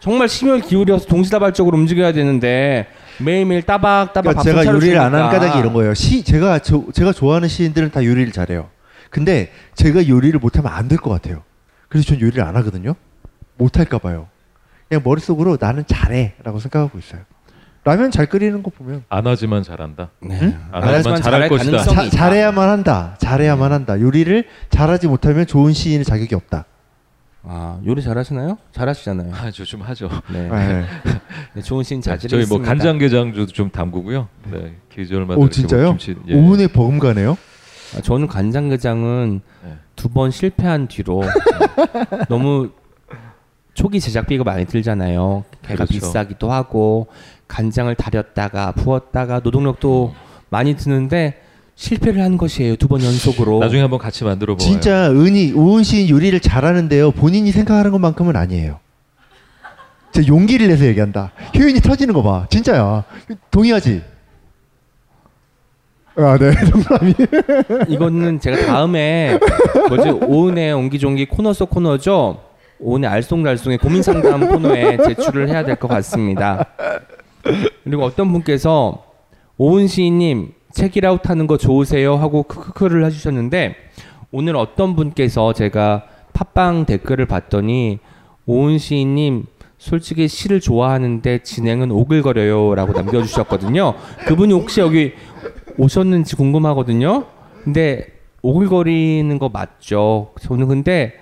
정말 0.00 0.28
심혈 0.28 0.60
기울여서 0.62 1.06
동시다발적으로 1.06 1.78
움직여야 1.78 2.12
되는데 2.12 2.88
매일매일 3.18 3.62
따박따박 3.62 4.22
그러니까 4.22 4.42
제가 4.42 4.64
요리를 4.66 4.98
안 4.98 5.14
하는. 5.14 5.30
까닭이 5.30 5.58
이런 5.60 5.72
거예요. 5.72 5.94
시 5.94 6.22
제가 6.24 6.58
저, 6.60 6.84
제가 6.92 7.12
좋아하는 7.12 7.48
시인들은 7.48 7.90
다 7.90 8.04
요리를 8.04 8.32
잘해요. 8.32 8.68
근데 9.10 9.50
제가 9.74 10.08
요리를 10.08 10.38
못하면 10.40 10.72
안 10.72 10.88
될 10.88 10.98
것 10.98 11.10
같아요. 11.10 11.42
그래서 11.88 12.06
전 12.08 12.20
요리를 12.20 12.42
안 12.42 12.56
하거든요. 12.56 12.94
못할까 13.58 13.98
봐요. 13.98 14.28
그냥 14.88 15.02
머릿속으로 15.04 15.58
나는 15.60 15.84
잘해라고 15.86 16.58
생각하고 16.58 16.98
있어요. 16.98 17.20
라면 17.84 18.10
잘 18.12 18.26
끓이는 18.26 18.62
거 18.62 18.70
보면 18.70 19.04
안 19.08 19.26
하지만 19.26 19.62
잘한다. 19.64 20.10
네. 20.20 20.38
응? 20.40 20.58
안 20.70 20.82
하지만 20.84 21.20
잘할 21.20 21.22
잘할 21.22 21.48
것이다. 21.48 21.70
가능성이 21.78 21.96
자, 21.96 22.02
있다. 22.04 22.16
잘해야만 22.16 22.68
한다. 22.68 23.16
잘해야만 23.18 23.72
한다. 23.72 24.00
요리를 24.00 24.44
잘하지 24.70 25.08
못하면 25.08 25.46
좋은 25.46 25.72
시인의 25.72 26.04
자격이 26.04 26.34
없다. 26.34 26.64
아 27.44 27.80
요리 27.84 28.00
잘하시나요? 28.02 28.56
잘하시잖아요. 28.72 29.34
아, 29.34 29.50
저 29.50 29.64
좀 29.64 29.82
하죠. 29.82 30.08
네. 30.32 30.48
네. 30.48 30.84
네, 31.54 31.62
좋은 31.62 31.82
시인 31.82 32.00
자질이 32.00 32.30
저희 32.30 32.38
뭐 32.40 32.58
있습니다. 32.58 32.68
간장게장도 32.68 33.46
좀 33.46 33.70
담그고요. 33.70 34.28
네, 34.50 34.76
계절마다 34.90 35.40
오 35.40 35.48
진짜요? 35.48 35.82
뭐 35.82 35.90
김치, 35.96 36.14
예. 36.28 36.34
오은의 36.34 36.68
버금가네요. 36.68 37.36
아, 37.96 38.00
저는 38.00 38.28
간장게장은 38.28 39.40
네. 39.64 39.74
두번 39.96 40.30
실패한 40.30 40.86
뒤로 40.88 41.22
너무 42.28 42.70
초기 43.74 43.98
제작비가 44.00 44.44
많이 44.44 44.64
들잖아요. 44.64 45.44
걔가 45.62 45.84
그렇죠. 45.84 45.92
비싸기도 45.94 46.52
하고 46.52 47.08
간장을 47.48 47.92
다렸다가 47.96 48.72
부었다가 48.72 49.40
노동력도 49.42 50.14
많이 50.48 50.76
드는데 50.76 51.42
실패를 51.82 52.22
한 52.22 52.36
것이에요. 52.38 52.76
두 52.76 52.86
번 52.86 53.02
연속으로. 53.02 53.58
나중에 53.58 53.80
한번 53.82 53.98
같이 53.98 54.22
만들어 54.22 54.54
봐요. 54.54 54.58
진짜 54.58 55.10
은이 55.10 55.52
오은 55.52 55.82
시인 55.82 56.08
요리를 56.08 56.38
잘하는데요. 56.38 57.10
본인이 57.12 57.50
생각하는 57.50 57.90
것만큼은 57.90 58.36
아니에요. 58.36 58.78
제 60.12 60.24
용기를 60.26 60.68
내서 60.68 60.84
얘기한다. 60.86 61.32
효인이 61.58 61.80
터지는 61.80 62.14
거 62.14 62.22
봐. 62.22 62.46
진짜야. 62.50 63.02
동의하지? 63.50 64.02
아, 66.16 66.36
네. 66.38 66.52
동감이. 66.70 67.14
이거는 67.88 68.38
제가 68.38 68.66
다음에 68.66 69.38
뭐지 69.88 70.10
오은의 70.10 70.74
옹기종기 70.74 71.26
코너 71.26 71.52
속 71.52 71.70
코너죠. 71.70 72.42
오은의 72.78 73.08
알쏭달쏭의 73.10 73.80
고민 73.80 74.02
상담 74.02 74.46
코너에 74.46 74.98
제출을 74.98 75.48
해야 75.48 75.64
될 75.64 75.76
것 75.76 75.88
같습니다. 75.88 76.66
그리고 77.82 78.04
어떤 78.04 78.30
분께서 78.30 79.02
오은 79.56 79.86
시인님 79.88 80.52
책이라웃 80.72 81.28
하는 81.28 81.46
거 81.46 81.56
좋으세요 81.56 82.16
하고 82.16 82.42
크크크를 82.44 83.04
해주셨는데 83.04 83.76
오늘 84.30 84.56
어떤 84.56 84.96
분께서 84.96 85.52
제가 85.52 86.04
팟빵 86.32 86.86
댓글을 86.86 87.26
봤더니 87.26 87.98
오은 88.46 88.78
시인님 88.78 89.46
솔직히 89.78 90.28
시를 90.28 90.60
좋아하는데 90.60 91.42
진행은 91.42 91.90
오글거려요라고 91.90 92.92
남겨주셨거든요. 92.92 93.94
그분이 94.26 94.52
혹시 94.52 94.80
여기 94.80 95.12
오셨는지 95.76 96.36
궁금하거든요. 96.36 97.24
근데 97.64 98.06
오글거리는 98.42 99.38
거 99.38 99.48
맞죠? 99.48 100.32
저는 100.40 100.68
근데 100.68 101.14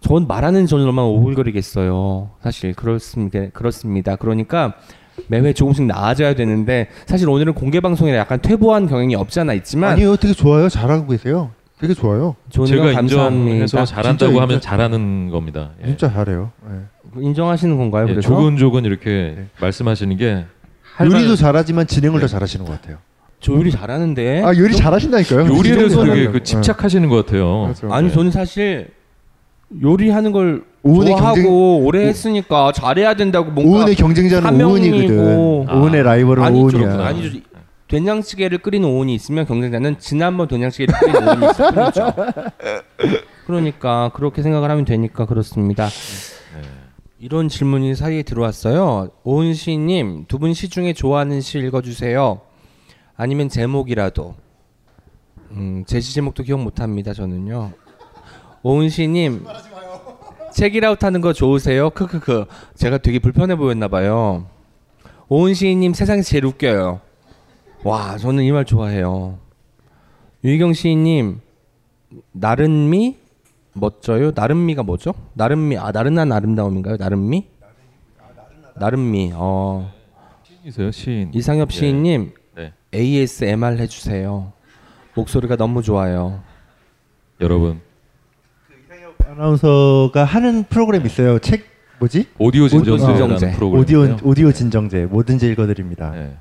전 0.00 0.26
말하는 0.26 0.66
얼마나 0.72 1.06
오글거리겠어요. 1.06 2.30
사실 2.42 2.74
그렇습니다. 2.74 3.48
그렇습니다. 3.50 4.16
그러니까 4.16 4.74
매회 5.28 5.52
조금씩 5.52 5.84
나아져야 5.86 6.34
되는데 6.34 6.88
사실 7.06 7.28
오늘은 7.28 7.54
공개 7.54 7.80
방송이라 7.80 8.16
약간 8.18 8.40
퇴보한 8.40 8.86
경향이 8.88 9.14
없잖아 9.14 9.54
있지만 9.54 9.92
아니요, 9.92 10.16
되게 10.16 10.34
좋아요. 10.34 10.68
잘하고 10.68 11.06
계세요. 11.08 11.50
되게 11.78 11.94
좋아요. 11.94 12.36
제가 12.50 12.92
감사합니다. 12.92 13.50
인정해서 13.52 13.84
잘한다고 13.86 14.32
진짜 14.32 14.42
하면 14.42 14.56
인정- 14.56 14.60
잘하는 14.60 15.30
겁니다. 15.30 15.70
예. 15.82 15.86
진짜 15.86 16.12
잘해요. 16.12 16.50
예. 16.70 17.20
인정하시는 17.22 17.76
건가요? 17.76 18.04
예, 18.08 18.12
그래서 18.12 18.28
조근조근 18.28 18.84
이렇게 18.84 19.34
네. 19.36 19.46
말씀하시는 19.60 20.16
게 20.16 20.44
요리도 21.02 21.36
잘하지만 21.36 21.86
진행을 21.86 22.20
더 22.20 22.26
잘하시는 22.26 22.66
것 22.66 22.72
같아요. 22.72 22.98
저 23.40 23.54
요리 23.54 23.70
잘하는데 23.70 24.42
아, 24.44 24.54
요리 24.54 24.76
잘하신다니까요. 24.76 25.46
요리에 25.56 25.72
이 25.72 25.76
대해서 25.76 26.04
되게 26.04 26.26
그 26.28 26.36
예. 26.36 26.42
집착하시는 26.42 27.08
것 27.08 27.24
같아요. 27.24 27.68
맞아. 27.68 27.88
아니 27.90 28.08
네. 28.08 28.14
저는 28.14 28.30
사실 28.30 28.88
요리하는 29.82 30.32
걸 30.32 30.62
오은의 30.82 31.14
경쟁- 31.14 31.46
오래 31.48 32.06
했으니까 32.06 32.72
잘해야 32.72 33.14
된다고 33.14 33.50
뭔가 33.50 33.78
오은의 33.80 33.94
경쟁자는 33.96 34.60
오은이거든. 34.64 35.66
아, 35.68 35.74
오은의 35.76 36.02
라이벌은 36.02 36.42
아니죠. 36.42 36.64
오은이야. 36.64 36.80
그렇구나. 36.80 37.06
아니죠. 37.06 37.38
된장찌개를 37.88 38.58
끓이는 38.58 38.88
오은이 38.88 39.14
있으면 39.14 39.46
경쟁자는 39.46 39.98
지난번 39.98 40.48
된장찌개를 40.48 40.94
끓이는 41.00 41.28
오은이 41.28 41.50
있을 41.50 41.72
뿐이죠. 41.74 42.14
그러니까 43.46 44.10
그렇게 44.14 44.42
생각을 44.42 44.70
하면 44.70 44.84
되니까 44.84 45.26
그렇습니다. 45.26 45.86
네. 45.86 46.62
이런 47.18 47.48
질문이 47.48 47.94
사이에 47.96 48.22
들어왔어요. 48.22 49.10
오은 49.24 49.54
시님 49.54 50.24
두 50.28 50.38
분 50.38 50.54
시 50.54 50.68
중에 50.68 50.92
좋아하는 50.92 51.40
시 51.40 51.58
읽어주세요. 51.58 52.40
아니면 53.16 53.48
제목이라도. 53.48 54.34
음, 55.50 55.84
제시 55.86 56.14
제목도 56.14 56.44
기억 56.44 56.60
못합니다. 56.62 57.12
저는요. 57.12 57.72
오은 58.62 58.88
시님 58.88 59.44
책이라웃 60.52 61.02
하는 61.04 61.20
거 61.20 61.32
좋으세요? 61.32 61.90
크크크. 61.90 62.46
제가 62.74 62.98
되게 62.98 63.18
불편해 63.18 63.56
보였나 63.56 63.88
봐요. 63.88 64.46
오은 65.28 65.54
시인님 65.54 65.94
세상에서 65.94 66.28
제일 66.28 66.44
웃겨요. 66.46 67.00
와, 67.84 68.16
저는 68.18 68.44
이 68.44 68.50
말 68.52 68.64
좋아해요. 68.64 69.38
유희경 70.44 70.72
시인님 70.72 71.40
나른미 72.32 73.16
멋져요? 73.72 74.32
나른미가 74.34 74.82
뭐죠? 74.82 75.14
나른미 75.34 75.76
아 75.78 75.92
나른한 75.92 76.32
아름다움인가요? 76.32 76.96
나른미? 76.96 77.46
나른미. 78.76 79.32
어 79.34 79.92
시인이세요, 80.42 80.90
시인. 80.90 81.30
이상엽 81.34 81.68
예. 81.72 81.76
시인님 81.76 82.32
네. 82.56 82.72
ASMR 82.94 83.76
해주세요. 83.78 84.52
목소리가 85.14 85.56
너무 85.56 85.82
좋아요. 85.82 86.40
여러분 87.40 87.80
아나운서가 89.40 90.24
하는 90.24 90.64
프로그램 90.64 91.06
있어요. 91.06 91.38
책 91.38 91.64
뭐지? 91.98 92.26
오디오 92.38 92.68
진정제라는 92.68 93.38
진정제. 93.38 93.56
프로그램 93.56 93.80
오디오 93.80 94.16
오디오 94.22 94.52
진정제 94.52 95.06
뭐든지 95.06 95.48
읽어드립니다. 95.48 96.10
네. 96.10 96.36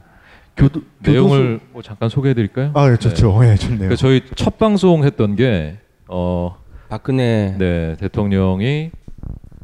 교도 0.57 0.81
내용을 0.99 1.61
뭐 1.71 1.81
잠깐 1.81 2.09
소개해드릴까요? 2.09 2.71
아 2.75 2.91
예, 2.91 2.97
좋죠. 2.97 3.39
예, 3.45 3.55
좋네요. 3.55 3.77
그러니까 3.77 3.95
저희 3.95 4.21
첫 4.35 4.57
방송 4.57 5.05
했던 5.05 5.37
게 5.37 5.77
어, 6.09 6.57
박근혜 6.89 7.55
네, 7.57 7.95
대통령이 7.97 8.91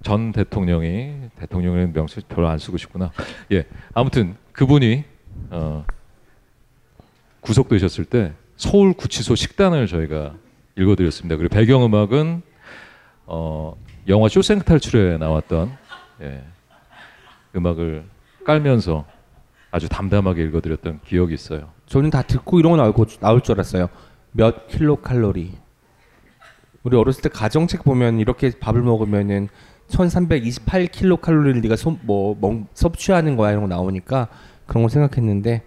전 0.01 0.31
대통령이 0.31 1.15
대통령의 1.38 1.91
명칭 1.91 2.23
별로 2.29 2.47
안 2.47 2.57
쓰고 2.57 2.77
싶구나. 2.77 3.11
예, 3.51 3.65
아무튼 3.93 4.36
그분이 4.53 5.03
어, 5.49 5.83
구속되셨을 7.41 8.05
때 8.05 8.31
서울 8.55 8.93
구치소 8.93 9.36
식단을 9.36 9.88
저희가 9.88 10.36
읽어드렸습니다. 10.77 11.36
그리고 11.36 11.53
배경음악은 11.53 12.55
어, 13.26 13.76
영화 14.07 14.28
쇼생 14.28 14.59
탈출에 14.59 15.17
나왔던 15.17 15.76
예, 16.21 16.43
음악을 17.55 18.05
깔면서 18.45 19.05
아주 19.71 19.89
담담하게 19.89 20.43
읽어드렸던 20.43 21.01
기억이 21.05 21.34
있어요. 21.34 21.69
저는 21.88 22.09
다 22.09 22.21
듣고 22.21 22.59
이런 22.59 22.71
거 22.71 22.78
나올, 22.78 22.93
거, 22.93 23.05
나올 23.19 23.41
줄 23.41 23.55
알았어요. 23.55 23.89
몇 24.32 24.67
킬로 24.67 24.97
칼로리. 24.97 25.53
우리 26.84 26.97
어렸을 26.97 27.23
때 27.23 27.30
가정책 27.30 27.84
보면 27.84 28.19
이렇게 28.19 28.51
밥을 28.59 28.82
먹으면은 28.82 29.49
1328 29.88 30.88
킬로 30.88 31.17
칼로리를 31.17 31.61
네가 31.61 31.76
소, 31.76 31.97
뭐 32.01 32.38
먹, 32.39 32.67
섭취하는 32.73 33.36
거야 33.36 33.51
이런 33.51 33.63
거 33.63 33.67
나오니까 33.67 34.28
그런 34.65 34.84
거 34.84 34.89
생각했는데 34.89 35.63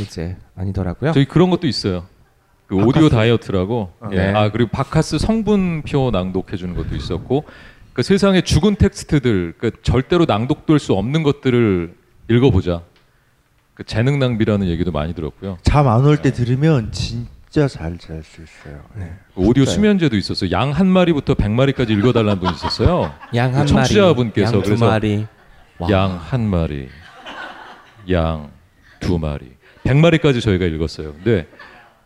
이제 0.00 0.36
아니더라고요. 0.56 1.12
저희 1.12 1.24
그런 1.24 1.50
것도 1.50 1.66
있어요. 1.66 2.06
그 2.66 2.76
오디오 2.76 3.08
다이어트라고. 3.08 3.92
예. 4.12 4.16
네. 4.16 4.32
아 4.34 4.50
그리고 4.50 4.70
박카스 4.70 5.18
성분표 5.18 6.10
낭독해 6.12 6.56
주는 6.56 6.74
것도 6.74 6.96
있었고 6.96 7.44
그 7.92 8.02
세상에 8.02 8.40
죽은 8.40 8.76
텍스트들 8.76 9.54
그 9.58 9.70
절대로 9.82 10.24
낭독될 10.24 10.78
수 10.78 10.94
없는 10.94 11.22
것들을 11.22 11.94
읽어보자. 12.30 12.82
그 13.74 13.84
재능 13.84 14.18
낭비라는 14.18 14.68
얘기도 14.68 14.92
많이 14.92 15.14
들었고요. 15.14 15.58
잠 15.62 15.86
안 15.88 16.04
올때 16.04 16.32
들으면 16.32 16.90
진짜 16.92 17.66
잘 17.68 17.98
잘 17.98 18.22
수 18.22 18.40
있어요. 18.42 18.80
네. 18.94 19.12
그 19.34 19.40
오디오 19.42 19.64
진짜요. 19.64 19.74
수면제도 19.74 20.16
있었어요. 20.16 20.50
양 20.52 20.70
한 20.72 20.86
마리부터 20.86 21.34
백 21.34 21.50
마리까지 21.50 21.92
읽어달라는 21.92 22.40
분이 22.40 22.52
있었어요. 22.54 23.12
양 23.34 23.46
한 23.54 23.60
마리, 23.60 23.68
청취자분께서 23.68 24.52
양두 24.54 24.64
그래서 24.68 24.86
마리. 24.88 25.26
와. 25.78 25.90
양한 25.90 26.48
마리, 26.48 26.88
양 28.10 28.50
두 29.00 29.18
마리, 29.18 29.50
백 29.82 29.96
마리까지 29.96 30.40
저희가 30.40 30.64
읽었어요. 30.66 31.12
근데 31.14 31.46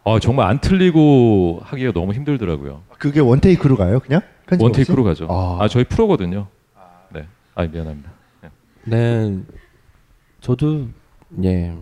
아, 0.09 0.19
정말 0.19 0.49
안 0.49 0.59
틀리고 0.61 1.61
하기가 1.63 1.93
너무 1.93 2.13
힘들더라고요. 2.13 2.83
그게 2.99 3.21
원 3.21 3.41
테이크로 3.41 3.77
가요, 3.77 4.01
그냥? 4.01 4.21
편집 4.47 4.63
원 4.63 4.71
없이? 4.71 4.85
테이크로 4.85 5.05
가죠. 5.05 5.27
아. 5.31 5.59
아, 5.61 5.69
저희 5.69 5.85
프로거든요. 5.85 6.47
네. 7.13 7.27
아 7.55 7.67
미안합니다. 7.67 8.11
네. 8.43 8.49
네, 8.85 9.39
저도 10.41 10.89
예. 11.45 11.75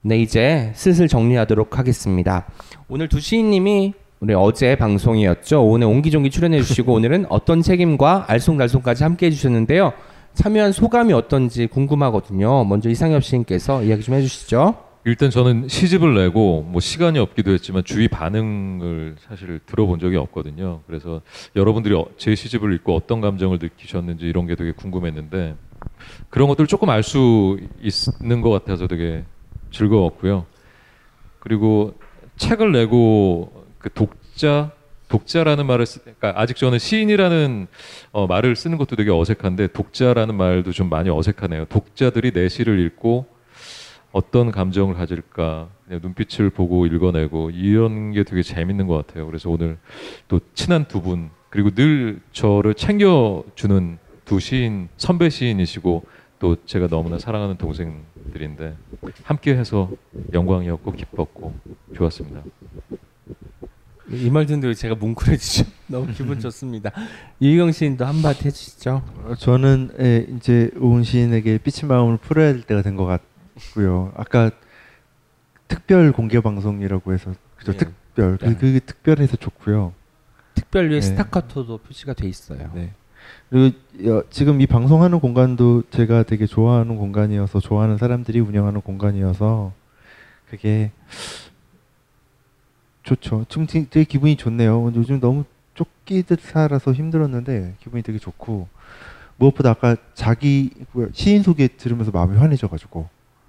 네 0.00 0.18
이제 0.18 0.72
슬슬 0.74 1.06
정리하도록 1.08 1.78
하겠습니다. 1.78 2.46
오늘 2.88 3.08
두 3.08 3.20
시인님이 3.20 3.94
우리 4.20 4.34
어제 4.34 4.76
방송이었죠. 4.76 5.64
오늘 5.64 5.86
옹기종기 5.86 6.30
출연해 6.30 6.62
주시고 6.62 6.92
오늘은 6.94 7.26
어떤 7.28 7.62
책임과 7.62 8.26
알쏭달쏭까지 8.28 9.02
함께 9.02 9.26
해주셨는데요. 9.26 9.92
참여한 10.34 10.72
소감이 10.72 11.12
어떤지 11.12 11.66
궁금하거든요. 11.66 12.64
먼저 12.64 12.88
이상엽 12.88 13.22
시인께서 13.22 13.82
이야기 13.82 14.02
좀 14.02 14.14
해주시죠. 14.14 14.87
일단 15.04 15.30
저는 15.30 15.68
시집을 15.68 16.14
내고 16.14 16.62
뭐 16.62 16.80
시간이 16.80 17.18
없기도 17.18 17.52
했지만 17.52 17.84
주위 17.84 18.08
반응을 18.08 19.16
사실 19.20 19.60
들어본 19.64 20.00
적이 20.00 20.16
없거든요. 20.16 20.82
그래서 20.86 21.22
여러분들이 21.56 21.94
어- 21.94 22.06
제 22.18 22.34
시집을 22.34 22.74
읽고 22.74 22.94
어떤 22.94 23.20
감정을 23.20 23.58
느끼셨는지 23.60 24.26
이런 24.26 24.46
게 24.46 24.54
되게 24.54 24.72
궁금했는데 24.72 25.54
그런 26.28 26.48
것들을 26.48 26.66
조금 26.66 26.90
알 26.90 27.02
수 27.02 27.58
있는 28.20 28.42
것 28.42 28.50
같아서 28.50 28.86
되게 28.86 29.24
즐거웠고요. 29.70 30.44
그리고 31.38 31.94
책을 32.36 32.72
내고 32.72 33.64
그 33.78 33.90
독자 33.92 34.72
독자라는 35.08 35.64
말을 35.66 35.86
쓰, 35.86 36.00
그러니까 36.00 36.34
아직 36.36 36.56
저는 36.56 36.78
시인이라는 36.78 37.66
어, 38.12 38.26
말을 38.26 38.56
쓰는 38.56 38.76
것도 38.76 38.94
되게 38.94 39.10
어색한데 39.10 39.68
독자라는 39.68 40.34
말도 40.34 40.72
좀 40.72 40.90
많이 40.90 41.08
어색하네요. 41.08 41.64
독자들이 41.66 42.32
내 42.32 42.48
시를 42.50 42.78
읽고 42.80 43.37
어떤 44.12 44.50
감정을 44.50 44.94
가질까 44.94 45.68
그냥 45.86 46.00
눈빛을 46.02 46.50
보고 46.50 46.86
읽어내고 46.86 47.50
이런 47.50 48.12
게 48.12 48.22
되게 48.24 48.42
재밌는 48.42 48.86
것 48.86 48.94
같아요. 49.06 49.26
그래서 49.26 49.50
오늘 49.50 49.78
또 50.28 50.40
친한 50.54 50.86
두 50.88 51.00
분 51.02 51.30
그리고 51.50 51.70
늘 51.70 52.20
저를 52.32 52.74
챙겨주는 52.74 53.98
두 54.24 54.38
시인 54.40 54.88
선배 54.98 55.30
시인이시고 55.30 56.04
또 56.38 56.56
제가 56.66 56.86
너무나 56.88 57.18
사랑하는 57.18 57.56
동생들인데 57.56 58.76
함께해서 59.24 59.90
영광이었고 60.32 60.92
기뻤고 60.92 61.54
좋았습니다. 61.94 62.42
이 64.10 64.30
말 64.30 64.46
듣는데 64.46 64.72
제가 64.74 64.94
뭉클해지죠. 64.94 65.66
너무 65.88 66.06
기분 66.14 66.38
좋습니다. 66.40 66.90
이경 67.40 67.72
시인도 67.72 68.06
한마디 68.06 68.46
해주시죠. 68.46 69.02
어, 69.24 69.34
저는 69.36 69.90
예, 70.00 70.26
이제 70.36 70.70
오은 70.80 71.02
시인에게 71.02 71.58
삐친 71.58 71.88
마음을 71.88 72.16
풀어야 72.16 72.52
될 72.52 72.62
때가 72.62 72.80
된 72.82 72.96
것 72.96 73.04
같 73.06 73.20
고요. 73.74 74.12
아까 74.16 74.50
특별 75.66 76.12
공개 76.12 76.40
방송이라고 76.40 77.12
해서 77.12 77.32
그죠? 77.56 77.72
네. 77.72 77.78
특별 77.78 78.38
네. 78.38 78.46
그, 78.54 78.58
그게 78.58 78.80
특별해서 78.80 79.36
좋고요. 79.36 79.92
특별 80.54 80.88
위에 80.90 80.96
네. 80.96 81.00
스타카토도 81.02 81.78
표시가 81.78 82.14
돼 82.14 82.26
있어요. 82.28 82.70
네. 82.74 82.92
그리고 83.50 83.76
여- 84.06 84.24
지금 84.30 84.60
이 84.60 84.66
방송하는 84.66 85.20
공간도 85.20 85.84
제가 85.90 86.22
되게 86.22 86.46
좋아하는 86.46 86.96
공간이어서 86.96 87.60
좋아하는 87.60 87.98
사람들이 87.98 88.40
운영하는 88.40 88.80
공간이어서 88.80 89.72
그게 90.48 90.90
좋죠. 93.02 93.44
지금 93.48 93.66
되게 93.66 94.04
기분이 94.04 94.36
좋네요. 94.36 94.92
요즘 94.94 95.20
너무 95.20 95.44
쫓기듯 95.74 96.40
살아서 96.40 96.92
힘들었는데 96.92 97.76
기분이 97.80 98.02
되게 98.02 98.18
좋고 98.18 98.68
무엇보다 99.36 99.70
아까 99.70 99.96
자기 100.14 100.70
뭐야, 100.92 101.08
시인 101.12 101.42
소개 101.42 101.68
들으면서 101.68 102.10
마음이 102.10 102.36
환해져가지고 102.36 103.08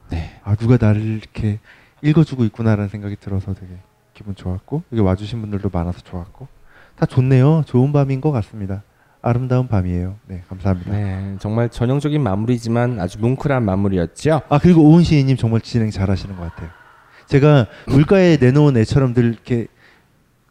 네. 0.10 0.40
아 0.44 0.56
누가 0.56 0.78
나를 0.80 1.02
이렇게 1.02 1.60
읽어주고 2.02 2.44
있구나라는 2.46 2.90
생각이 2.90 3.16
들어서 3.20 3.54
되게 3.54 3.74
기분 4.14 4.36
좋았고 4.36 4.84
여기 4.92 5.02
와주신 5.02 5.42
분들도 5.42 5.70
많아서 5.72 6.00
좋았고 6.02 6.48
다 6.98 7.06
좋네요. 7.06 7.64
좋은 7.66 7.92
밤인 7.94 8.22
것 8.22 8.32
같습니다. 8.32 8.84
아름다운 9.22 9.68
밤이에요. 9.68 10.16
네, 10.28 10.44
감사합니다. 10.48 10.92
네, 10.92 11.36
정말 11.40 11.70
전형적인 11.70 12.22
마무리지만 12.22 13.00
아주 13.02 13.20
뭉클한 13.20 13.64
마무리였죠. 13.64 14.42
아 14.50 14.60
그리고 14.60 14.84
오은 14.90 15.04
시인님 15.04 15.36
정말 15.38 15.60
진행 15.62 15.92
잘하시는 15.92 16.36
것 16.38 16.44
같아요. 16.44 16.70
제가 17.28 17.68
물가에 17.88 18.38
내놓은 18.40 18.78
애처럼 18.78 19.14
늘 19.14 19.26
이렇게 19.34 19.68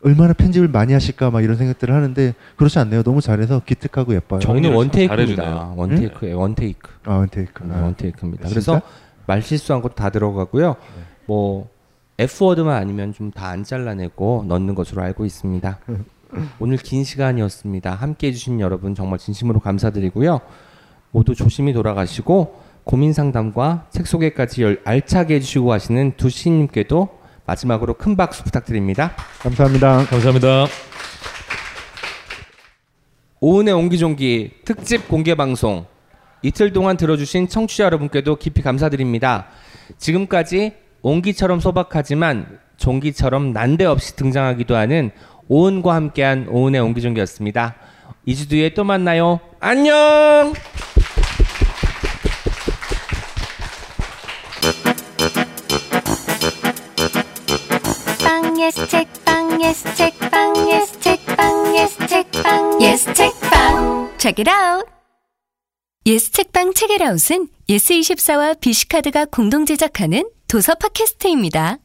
얼마나 0.04 0.32
편집을 0.32 0.68
많이 0.68 0.92
하실까 0.92 1.30
막 1.30 1.42
이런 1.42 1.56
생각들을 1.56 1.92
하는데 1.92 2.34
그렇지 2.56 2.78
않네요. 2.78 3.02
너무 3.02 3.20
잘해서 3.20 3.61
기특하고 3.64 4.14
예뻐요. 4.14 4.38
정- 4.40 4.52
오늘 4.52 4.62
정리를 4.62 4.76
원테이크입니다. 4.76 5.72
원테이크예요. 5.76 6.38
원테이크. 6.38 6.90
아 7.06 7.16
원테이크. 7.16 7.64
음, 7.64 7.72
아, 7.72 7.82
원테이크입니다. 7.82 8.48
진짜? 8.48 8.52
그래서 8.54 8.82
말 9.28 9.42
실수한 9.42 9.82
것도 9.82 9.94
다 9.94 10.08
들어가고요. 10.08 10.68
네. 10.96 11.02
뭐 11.26 11.68
F 12.18 12.44
워드만 12.46 12.74
아니면 12.76 13.12
좀 13.12 13.30
다 13.30 13.50
안 13.50 13.62
잘라내고 13.62 14.44
넣는 14.48 14.74
것으로 14.74 15.02
알고 15.02 15.26
있습니다. 15.26 15.78
오늘 16.58 16.78
긴 16.78 17.04
시간이었습니다. 17.04 17.94
함께 17.94 18.28
해주신 18.28 18.58
여러분 18.60 18.94
정말 18.94 19.18
진심으로 19.18 19.60
감사드리고요. 19.60 20.40
모두 21.10 21.34
조심히 21.34 21.72
돌아가시고 21.74 22.60
고민 22.84 23.12
상담과 23.12 23.86
책 23.90 24.06
소개까지 24.06 24.62
열- 24.62 24.80
알차게 24.84 25.34
해주시고 25.36 25.72
하시는 25.72 26.12
두 26.16 26.30
시인님께도 26.30 27.18
마지막으로 27.44 27.94
큰 27.94 28.16
박수 28.16 28.42
부탁드립니다. 28.44 29.12
감사합니다. 29.40 30.06
감사합니다. 30.06 30.66
오은의 33.40 33.74
옹기종기 33.74 34.52
특집 34.64 35.06
공개 35.08 35.34
방송 35.34 35.84
이틀 36.43 36.72
동안 36.72 36.97
들어주신 36.97 37.49
청취자 37.49 37.84
여러분께도 37.84 38.36
깊이 38.36 38.62
감사드립니다. 38.62 39.47
지금까지 39.99 40.74
옹기처럼 41.03 41.61
소박하지만 41.61 42.59
종기처럼 42.76 43.53
난데없이 43.53 44.16
등장하기도 44.16 44.76
하는 44.76 45.11
오은과 45.49 45.95
함께한 45.95 46.49
오은의 46.49 46.80
옹기종기였습니다. 46.80 47.74
2주 48.26 48.51
뒤에 48.51 48.74
또 48.74 48.84
만나요. 48.84 49.41
안녕! 49.61 50.53
빵 58.22 58.61
예스 58.61 58.86
책빵 58.86 59.62
예스 59.62 59.95
책빵 59.95 60.70
예스 60.70 61.01
책빵 61.01 61.76
예스 61.76 62.07
책빵 62.07 62.82
예스 62.82 63.14
책빵 63.14 64.18
Check 64.18 64.43
it 64.43 64.51
out. 64.51 64.97
예스 66.09 66.32
책빵 66.32 66.72
책읽아웃은 66.72 67.48
예스24와 67.68 68.59
비시카드가 68.59 69.26
공동 69.26 69.66
제작하는 69.66 70.26
도서 70.48 70.74
팟캐스트입니다. 70.74 71.80